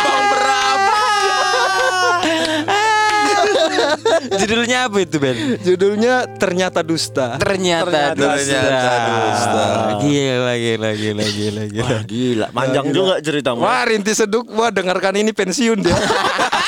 Bang 0.00 0.24
berapa? 0.32 0.98
Judulnya 4.30 4.78
apa 4.88 4.98
itu, 5.00 5.16
Ben? 5.20 5.36
Judulnya 5.60 6.14
ternyata 6.36 6.80
dusta. 6.82 7.36
Ternyata, 7.38 8.14
Ternyata 8.14 8.36
dusta. 8.36 8.60
dusta. 9.06 9.64
Gila, 10.02 10.54
gila, 10.56 10.90
gila, 10.94 11.24
gila, 11.26 11.62
gila. 11.68 11.84
Wah, 11.86 12.02
gila, 12.04 12.46
panjang 12.50 12.86
juga 12.90 13.14
ceritamu. 13.20 13.60
Wah 13.62 13.82
Rinti 13.84 14.12
Seduk, 14.12 14.46
wah 14.52 14.70
dengarkan 14.72 15.14
ini 15.16 15.30
pensiun 15.30 15.78
dia. 15.80 15.96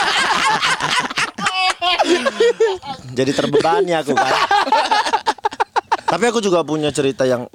Jadi 3.12 3.30
terbebani 3.30 3.92
aku 3.92 4.12
kan. 4.12 4.32
Tapi 6.12 6.24
aku 6.26 6.40
juga 6.40 6.60
punya 6.60 6.88
cerita 6.88 7.24
yang 7.24 7.48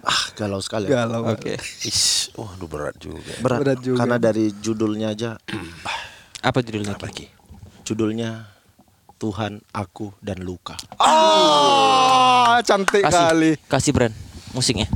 ah 0.00 0.22
galau 0.32 0.58
sekali. 0.58 0.88
Galau. 0.88 1.28
Oke. 1.28 1.60
Is, 1.82 2.32
waduh 2.32 2.64
berat 2.64 2.96
juga. 2.96 3.32
Berat, 3.38 3.58
Berat 3.60 3.78
juga. 3.80 3.96
karena 3.98 4.16
dari 4.16 4.48
judulnya 4.54 5.12
aja 5.12 5.36
Apa 6.48 6.64
judulnya 6.64 6.96
lagi? 6.96 7.28
judulnya 7.84 8.48
Tuhan, 9.16 9.60
aku 9.68 10.16
dan 10.18 10.40
luka. 10.40 10.72
Ah, 10.96 12.56
cantik 12.64 13.04
Kasih, 13.04 13.20
kali. 13.28 13.50
kasih 13.68 13.92
brand 13.92 14.14
musiknya. 14.56 14.88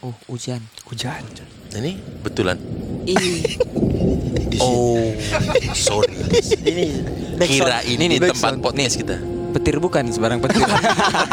Oh, 0.00 0.16
hujan. 0.24 0.64
Hujan. 0.88 1.20
Ini 1.72 1.96
betulan. 2.20 2.56
Ih, 3.04 3.44
Oh, 4.62 5.12
sorry. 5.74 6.14
Ini 6.64 6.86
Kira 7.42 7.82
ini 7.84 8.06
nih 8.06 8.18
Back 8.22 8.38
tempat 8.38 8.54
podcast 8.62 8.96
kita. 8.96 9.16
petir 9.54 9.78
bukan 9.78 10.10
sebarang 10.10 10.38
petir. 10.42 10.62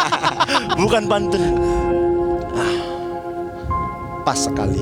bukan 0.82 1.04
pantun. 1.06 1.42
Ah, 2.54 2.76
pas 4.22 4.38
sekali. 4.38 4.82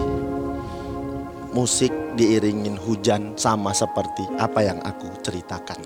Musik 1.51 1.91
diiringin 2.15 2.75
hujan 2.79 3.35
sama 3.35 3.71
seperti 3.71 4.23
apa 4.39 4.59
yang 4.63 4.79
aku 4.83 5.07
ceritakan. 5.23 5.79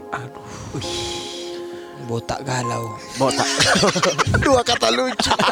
Botak 2.06 2.42
galau. 2.42 2.94
Botak. 3.18 3.48
Dua 4.46 4.62
kata 4.62 4.90
lucu. 4.94 5.34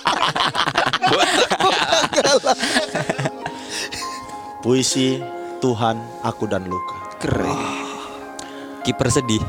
Puisi 4.62 5.18
Tuhan, 5.62 6.02
aku 6.26 6.50
dan 6.50 6.66
luka. 6.66 6.98
Keren. 7.22 7.54
Kiper 8.82 9.10
sedih. 9.14 9.38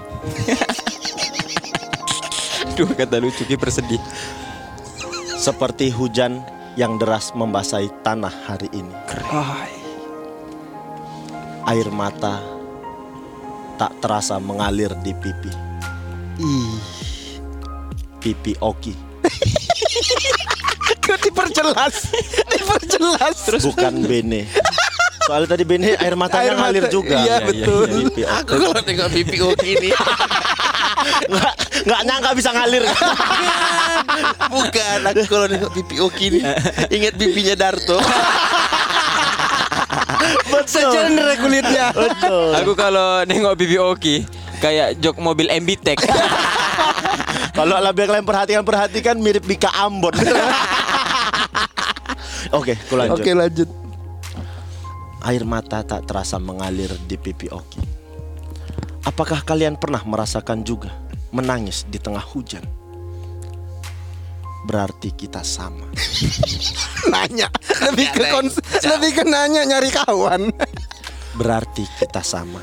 Dua 2.77 2.93
kata 2.93 3.17
lucu 3.17 3.45
kiper 3.45 3.73
sedih. 3.73 4.01
Seperti 5.41 5.89
hujan 5.89 6.45
yang 6.77 7.01
deras 7.01 7.33
membasahi 7.33 7.89
tanah 8.05 8.33
hari 8.45 8.69
ini. 8.73 8.93
Ay, 9.33 9.73
Air 11.67 11.89
mata 11.89 12.41
tak 13.77 13.93
terasa 14.01 14.37
mengalir 14.37 14.93
di 15.01 15.13
pipi. 15.17 15.53
ih. 16.39 16.81
Pipi 18.23 18.55
Oki, 18.63 18.95
diperjelas? 21.27 22.07
diperjelas. 22.55 23.37
Terus 23.51 23.67
bukan 23.67 24.07
Bene. 24.07 24.47
Soalnya 25.27 25.49
tadi 25.51 25.65
Bene 25.65 25.95
air 25.95 26.15
matanya 26.15 26.53
Air 26.53 26.59
ngalir 26.59 26.85
mata, 26.85 26.93
juga. 26.93 27.17
iya, 27.19 27.37
Iya, 27.41 27.47
betul. 27.47 27.85
iya, 27.87 27.97
Pipi 28.03 28.23
Oki. 28.23 28.23
Aku 28.43 28.53
kalau 28.59 28.83
tengok 28.83 29.09
BPO 29.11 29.49
gini 29.59 29.91
Nggak, 31.33 31.55
nggak 31.89 32.01
nyangka 32.07 32.31
bisa 32.35 32.51
ngalir. 32.53 32.83
Bukan 34.55 34.99
Aku 35.09 35.23
kalau 35.27 35.47
tengok 35.49 35.71
BPO 35.73 36.07
gini 36.15 36.41
Ingat 36.91 37.15
pipinya 37.17 37.55
Darto 37.57 37.99
sejenre 40.67 41.35
kulitnya. 41.39 41.91
Betul. 41.93 42.51
Aku 42.63 42.73
kalau 42.73 43.27
nengok 43.27 43.55
Bibi 43.59 43.77
Oki 43.77 44.17
kayak 44.63 44.99
jok 45.03 45.19
mobil 45.19 45.51
MB 45.51 45.69
Tech. 45.83 45.99
Kalau 47.53 47.77
lebih 47.77 48.09
kalian 48.09 48.25
perhatikan 48.25 48.63
perhatikan 48.65 49.17
mirip 49.19 49.45
Bika 49.45 49.69
Ambon. 49.75 50.15
Oke, 52.53 52.77
aku 52.77 52.95
lanjut. 52.97 53.21
Oke 53.21 53.31
lanjut. 53.33 53.69
Air 55.23 55.47
mata 55.47 55.87
tak 55.87 56.11
terasa 56.11 56.43
mengalir 56.43 56.91
di 57.07 57.15
pipi 57.15 57.47
Oki. 57.47 57.79
Apakah 59.07 59.47
kalian 59.47 59.79
pernah 59.79 60.03
merasakan 60.03 60.67
juga 60.67 60.91
menangis 61.31 61.87
di 61.87 62.03
tengah 62.03 62.23
hujan? 62.23 62.67
Berarti 64.67 65.15
kita 65.15 65.47
sama. 65.47 65.87
Nanya. 67.13 67.47
Lebih 67.87 68.09
ke 68.15 68.23
kons 68.35 68.59
lebih 68.83 69.23
ke 69.23 69.25
nanya 69.27 69.63
nyari 69.67 69.91
kawan. 69.95 70.51
Berarti 71.39 71.87
kita 72.03 72.23
sama. 72.23 72.59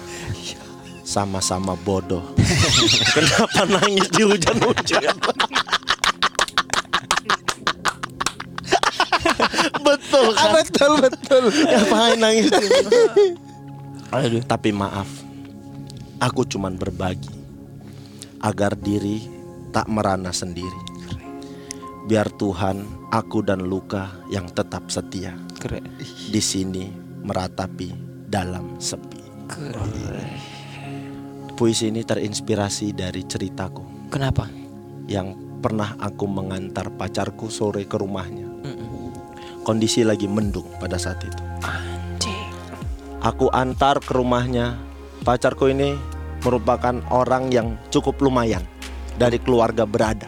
Sama-sama 1.07 1.79
bodoh. 1.79 2.35
Kenapa 3.15 3.67
nangis 3.67 4.07
di 4.11 4.23
hujan-hujan? 4.27 5.15
Betul 9.95 10.25
kan? 10.37 10.51
betul 10.61 10.91
betul. 11.01 11.43
Ngapain 11.49 12.17
nangis? 12.19 12.49
Aduh, 14.15 14.41
tapi 14.45 14.73
maaf. 14.73 15.07
Aku 16.19 16.43
cuman 16.43 16.75
berbagi 16.75 17.31
agar 18.43 18.75
diri 18.75 19.23
tak 19.69 19.87
merana 19.87 20.33
sendiri. 20.33 20.81
Biar 22.09 22.25
Tuhan, 22.33 23.09
aku 23.13 23.45
dan 23.45 23.69
Luka 23.69 24.09
yang 24.33 24.49
tetap 24.49 24.89
setia 24.89 25.37
Keren. 25.61 25.85
di 26.33 26.41
sini 26.41 26.89
meratapi 27.21 27.93
dalam 28.25 28.81
sepi. 28.81 29.21
Puisi 31.53 31.91
ini 31.91 32.01
terinspirasi 32.05 32.95
dari 32.95 33.25
ceritaku 33.25 34.09
Kenapa? 34.09 34.49
yang 35.05 35.59
pernah 35.61 35.93
aku 36.01 36.25
mengantar 36.25 36.89
pacarku 36.93 37.51
sore 37.51 37.85
ke 37.85 37.97
rumahnya. 37.99 38.48
Kondisi 39.69 40.01
lagi 40.01 40.25
mendung 40.25 40.65
pada 40.81 40.97
saat 40.97 41.21
itu. 41.21 41.37
Aku 43.21 43.53
antar 43.53 44.01
ke 44.01 44.17
rumahnya. 44.17 44.81
Pacarku 45.21 45.69
ini 45.69 45.93
merupakan 46.41 47.05
orang 47.13 47.53
yang 47.53 47.77
cukup 47.93 48.17
lumayan 48.17 48.65
dari 49.21 49.37
keluarga 49.37 49.85
berada. 49.85 50.25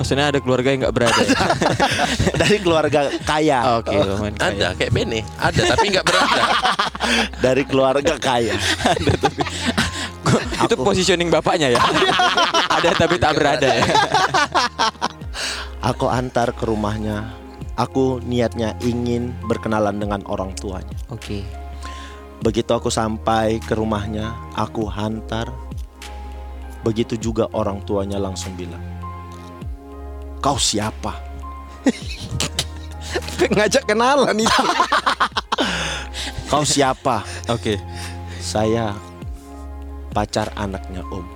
Maksudnya 0.00 0.32
ada 0.32 0.40
keluarga 0.40 0.72
yang 0.72 0.88
nggak 0.88 0.96
berada 0.96 1.20
ya? 1.20 1.36
dari 2.40 2.56
keluarga 2.64 3.12
kaya. 3.28 3.76
Oke, 3.76 3.92
lumayan 3.92 4.40
kaya. 4.40 4.56
Ada 4.56 4.68
kayak 4.80 4.92
Bene, 4.96 5.20
ada 5.36 5.60
tapi 5.68 5.84
nggak 5.92 6.06
berada. 6.08 6.42
Dari 7.44 7.62
keluarga 7.68 8.14
kaya. 8.16 8.56
Itu 10.64 10.80
positioning 10.80 11.28
bapaknya 11.28 11.76
ya. 11.76 11.80
ada 12.72 12.88
tapi 12.96 13.20
tak 13.20 13.36
berada 13.36 13.68
ya. 13.68 13.84
Aku 15.84 16.08
antar 16.08 16.56
ke 16.56 16.64
rumahnya. 16.64 17.47
Aku 17.78 18.18
niatnya 18.26 18.74
ingin 18.82 19.30
berkenalan 19.46 20.02
dengan 20.02 20.26
orang 20.26 20.50
tuanya. 20.58 20.98
Oke. 21.14 21.46
Begitu 22.42 22.70
aku 22.74 22.90
sampai 22.90 23.62
ke 23.62 23.78
rumahnya, 23.78 24.34
aku 24.58 24.90
hantar. 24.90 25.46
Begitu 26.82 27.14
juga 27.14 27.46
orang 27.54 27.82
tuanya 27.86 28.18
langsung 28.18 28.54
bilang, 28.58 28.82
"Kau 30.42 30.58
siapa?" 30.58 31.14
Ngajak 33.54 33.86
kenalan 33.86 34.34
itu. 34.38 34.62
"Kau 36.50 36.66
siapa?" 36.66 37.22
Oke. 37.46 37.78
"Saya 38.38 38.94
pacar 40.10 40.50
anaknya 40.54 41.06
Om." 41.10 41.26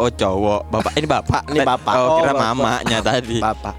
Oh 0.00 0.08
cowok, 0.08 0.72
bapak 0.72 0.92
ini 0.96 1.04
bapak. 1.08 1.42
Ini 1.52 1.60
bapak. 1.60 1.94
Oh, 1.96 2.24
kira 2.24 2.32
Oh, 2.32 2.36
bapak. 2.36 2.44
mamanya 2.56 2.98
tadi. 3.04 3.36
Bapak. 3.36 3.76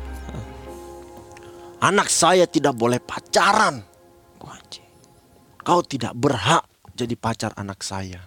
Anak 1.81 2.13
saya 2.13 2.45
tidak 2.45 2.77
boleh 2.77 3.01
pacaran. 3.01 3.81
Kau 5.61 5.81
tidak 5.85 6.17
berhak 6.17 6.65
jadi 6.97 7.13
pacar 7.13 7.53
anak 7.53 7.81
saya. 7.85 8.21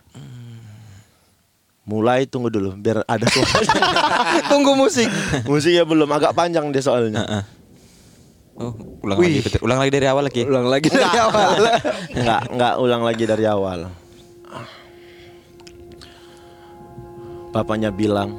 Mulai 1.85 2.25
tunggu 2.25 2.49
dulu 2.49 2.75
biar 2.79 3.05
ada 3.05 3.27
suara. 3.29 3.61
Tunggu 4.51 4.73
musik. 4.73 5.05
Musiknya 5.45 5.85
belum 5.85 6.09
agak 6.09 6.33
panjang 6.33 6.73
deh 6.73 6.81
soalnya. 6.81 7.45
Oh, 8.55 8.73
ulang 9.03 9.19
lagi, 9.19 9.43
betul. 9.43 9.61
ulang 9.67 9.79
lagi 9.83 9.93
dari 9.93 10.07
awal 10.07 10.23
lagi. 10.25 10.43
Ulang 10.47 10.67
lagi 10.71 10.89
dari 10.89 11.19
awal. 11.19 11.51
Enggak, 12.17 12.43
enggak 12.55 12.75
ulang 12.79 13.03
lagi 13.03 13.25
dari 13.27 13.45
awal. 13.51 13.79
Bapaknya 17.51 17.91
bilang, 17.91 18.31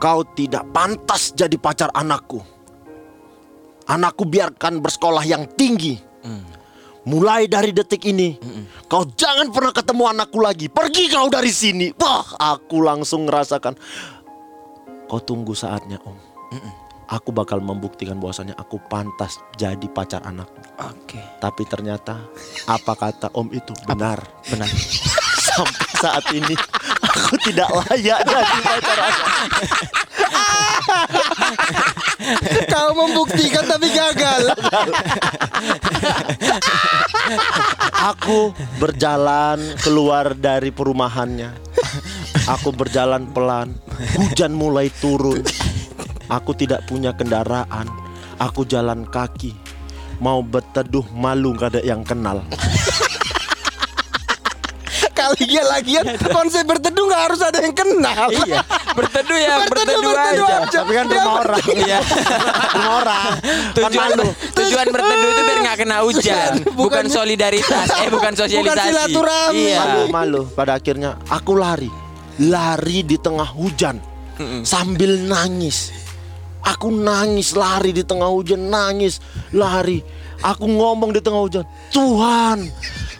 "Kau 0.00 0.24
tidak 0.32 0.64
pantas 0.72 1.36
jadi 1.36 1.54
pacar 1.60 1.92
anakku. 1.92 2.55
Anakku 3.86 4.26
biarkan 4.26 4.82
bersekolah 4.82 5.22
yang 5.22 5.46
tinggi. 5.54 5.98
Mulai 7.06 7.46
dari 7.46 7.70
detik 7.70 8.02
ini, 8.02 8.34
kau 8.90 9.06
jangan 9.06 9.54
pernah 9.54 9.70
ketemu 9.70 10.10
anakku 10.10 10.42
lagi. 10.42 10.66
Pergi 10.66 11.06
kau 11.06 11.30
dari 11.30 11.54
sini." 11.54 11.94
Wah, 12.02 12.26
aku 12.34 12.82
langsung 12.82 13.30
ngerasakan. 13.30 13.78
Kau 15.06 15.22
tunggu 15.22 15.54
saatnya, 15.54 16.02
Om. 16.02 16.18
Aku 17.06 17.30
bakal 17.30 17.62
membuktikan 17.62 18.18
bahwasannya 18.18 18.58
aku 18.58 18.82
pantas 18.90 19.38
jadi 19.54 19.86
pacar 19.94 20.26
anakmu. 20.26 20.58
Oke. 20.82 21.22
Tapi 21.38 21.62
ternyata 21.70 22.18
apa 22.66 22.92
kata 22.98 23.30
Om 23.30 23.54
itu 23.54 23.70
benar. 23.86 24.18
Benar. 24.50 24.66
Sampai 25.46 25.90
saat 26.02 26.26
ini 26.34 26.58
aku 27.06 27.38
tidak 27.46 27.70
layak 27.70 28.18
jadi 28.26 28.58
pacar 28.66 28.98
anak. 28.98 29.30
Kau 32.72 32.90
membuktikan 32.94 33.64
tapi 33.66 33.88
gagal. 33.92 34.42
Aku 38.14 38.54
berjalan 38.78 39.58
keluar 39.82 40.34
dari 40.34 40.70
perumahannya. 40.70 41.50
Aku 42.46 42.70
berjalan 42.70 43.26
pelan. 43.34 43.74
Hujan 44.14 44.54
mulai 44.54 44.90
turun. 45.02 45.42
Aku 46.30 46.54
tidak 46.54 46.86
punya 46.86 47.14
kendaraan. 47.14 47.86
Aku 48.38 48.66
jalan 48.66 49.06
kaki. 49.06 49.54
Mau 50.22 50.40
berteduh 50.40 51.04
malu 51.12 51.52
gak 51.54 51.76
ada 51.76 51.82
yang 51.84 52.00
kenal. 52.06 52.40
Kali 55.26 55.42
dia 55.42 55.62
lagian 55.64 56.06
konsep 56.38 56.62
berteduh 56.62 57.02
nggak 57.04 57.22
harus 57.24 57.40
ada 57.40 57.58
yang 57.58 57.74
kenal. 57.74 58.30
iya. 58.30 58.62
Berteduh 58.92 59.34
ya, 59.34 59.54
berteduh, 59.60 59.98
Berteduh, 59.98 60.12
berteduh 60.12 60.46
aja. 60.46 60.56
aja. 60.62 60.78
Tapi 60.80 60.92
kan 60.94 61.06
rumah 61.08 61.34
orang. 61.40 61.64
Iya. 61.68 61.98
Rumah 62.70 62.92
orang. 62.96 63.30
Kan 63.34 63.90
Tujuan 63.90 64.08
malu. 64.12 64.26
tujuan 64.54 64.86
berteduh 64.88 65.28
itu 65.28 65.42
biar 65.42 65.58
nggak 65.60 65.78
kena 65.78 65.96
hujan, 66.00 66.52
bukan, 66.64 66.76
Bukan- 66.78 67.08
solidaritas, 67.08 67.86
eh 67.96 68.08
bukan 68.08 68.32
sosialisasi. 68.32 68.86
silaturahmi. 68.86 69.58
Iya. 69.66 69.78
malu-malu 69.82 70.40
pada 70.48 70.72
akhirnya 70.74 71.18
aku 71.26 71.52
lari 71.54 71.90
lari 72.38 73.02
di 73.02 73.16
tengah 73.16 73.48
hujan 73.48 73.96
sambil 74.62 75.16
nangis 75.18 75.88
aku 76.60 76.92
nangis 76.92 77.50
lari 77.52 77.90
di 77.90 78.02
tengah 78.02 78.28
hujan 78.28 78.68
nangis 78.68 79.18
lari 79.50 80.04
aku 80.38 80.68
ngomong 80.68 81.10
di 81.10 81.18
tengah 81.18 81.40
hujan 81.40 81.64
Tuhan 81.88 82.68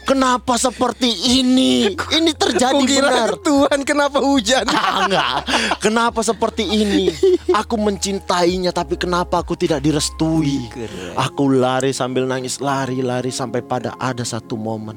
kenapa 0.07 0.55
seperti 0.55 1.11
ini 1.43 1.93
ini 2.15 2.33
terjadi 2.33 2.79
Kukira 2.79 3.11
benar 3.11 3.33
Tuhan 3.43 3.81
kenapa 3.83 4.23
hujan? 4.23 4.63
Ah, 4.71 5.05
enggak. 5.05 5.37
Kenapa 5.83 6.23
seperti 6.23 6.63
ini? 6.63 7.11
Aku 7.51 7.75
mencintainya 7.77 8.71
tapi 8.71 8.95
kenapa 8.95 9.43
aku 9.43 9.59
tidak 9.59 9.83
direstui? 9.83 10.71
Aku 11.19 11.51
lari 11.51 11.91
sambil 11.91 12.25
nangis, 12.25 12.63
lari-lari 12.63 13.35
sampai 13.35 13.61
pada 13.67 13.99
ada 13.99 14.23
satu 14.23 14.55
momen. 14.55 14.97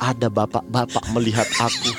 Ada 0.00 0.32
bapak-bapak 0.32 1.04
melihat 1.12 1.46
aku. 1.60 1.92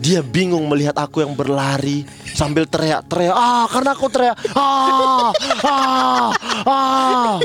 Dia 0.00 0.22
bingung 0.22 0.70
melihat 0.70 0.94
aku 0.94 1.26
yang 1.26 1.34
berlari 1.34 2.06
sambil 2.36 2.68
teriak-teriak. 2.68 3.32
Ah, 3.32 3.64
karena 3.72 3.96
aku 3.96 4.12
teriak. 4.12 4.36
Ah, 4.52 5.32
ah, 5.64 6.28
ah. 6.68 7.36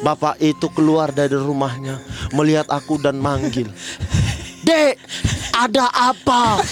Bapak 0.00 0.40
itu 0.40 0.72
keluar 0.72 1.12
dari 1.12 1.36
rumahnya 1.36 2.00
melihat 2.32 2.64
aku 2.72 2.96
dan 2.96 3.20
manggil. 3.20 3.68
Dek, 4.64 4.96
ada 5.52 5.92
apa? 5.92 6.64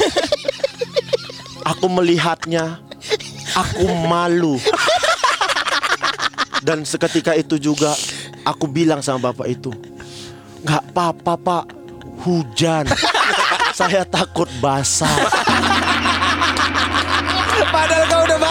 Aku 1.77 1.87
melihatnya. 1.93 2.81
Aku 3.55 3.87
malu. 4.09 4.57
Dan 6.65 6.89
seketika 6.89 7.37
itu 7.37 7.61
juga 7.61 7.93
aku 8.41 8.65
bilang 8.65 9.05
sama 9.05 9.29
bapak 9.31 9.53
itu, 9.53 9.69
nggak 10.65 10.83
apa-apa 10.97 11.37
pak, 11.37 11.65
hujan. 12.25 12.89
Saya 13.77 14.09
takut 14.09 14.49
basah. 14.65 15.13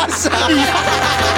Padahal 0.04 0.36
kau 0.36 0.52
udah 0.52 0.68
basah. 0.76 1.33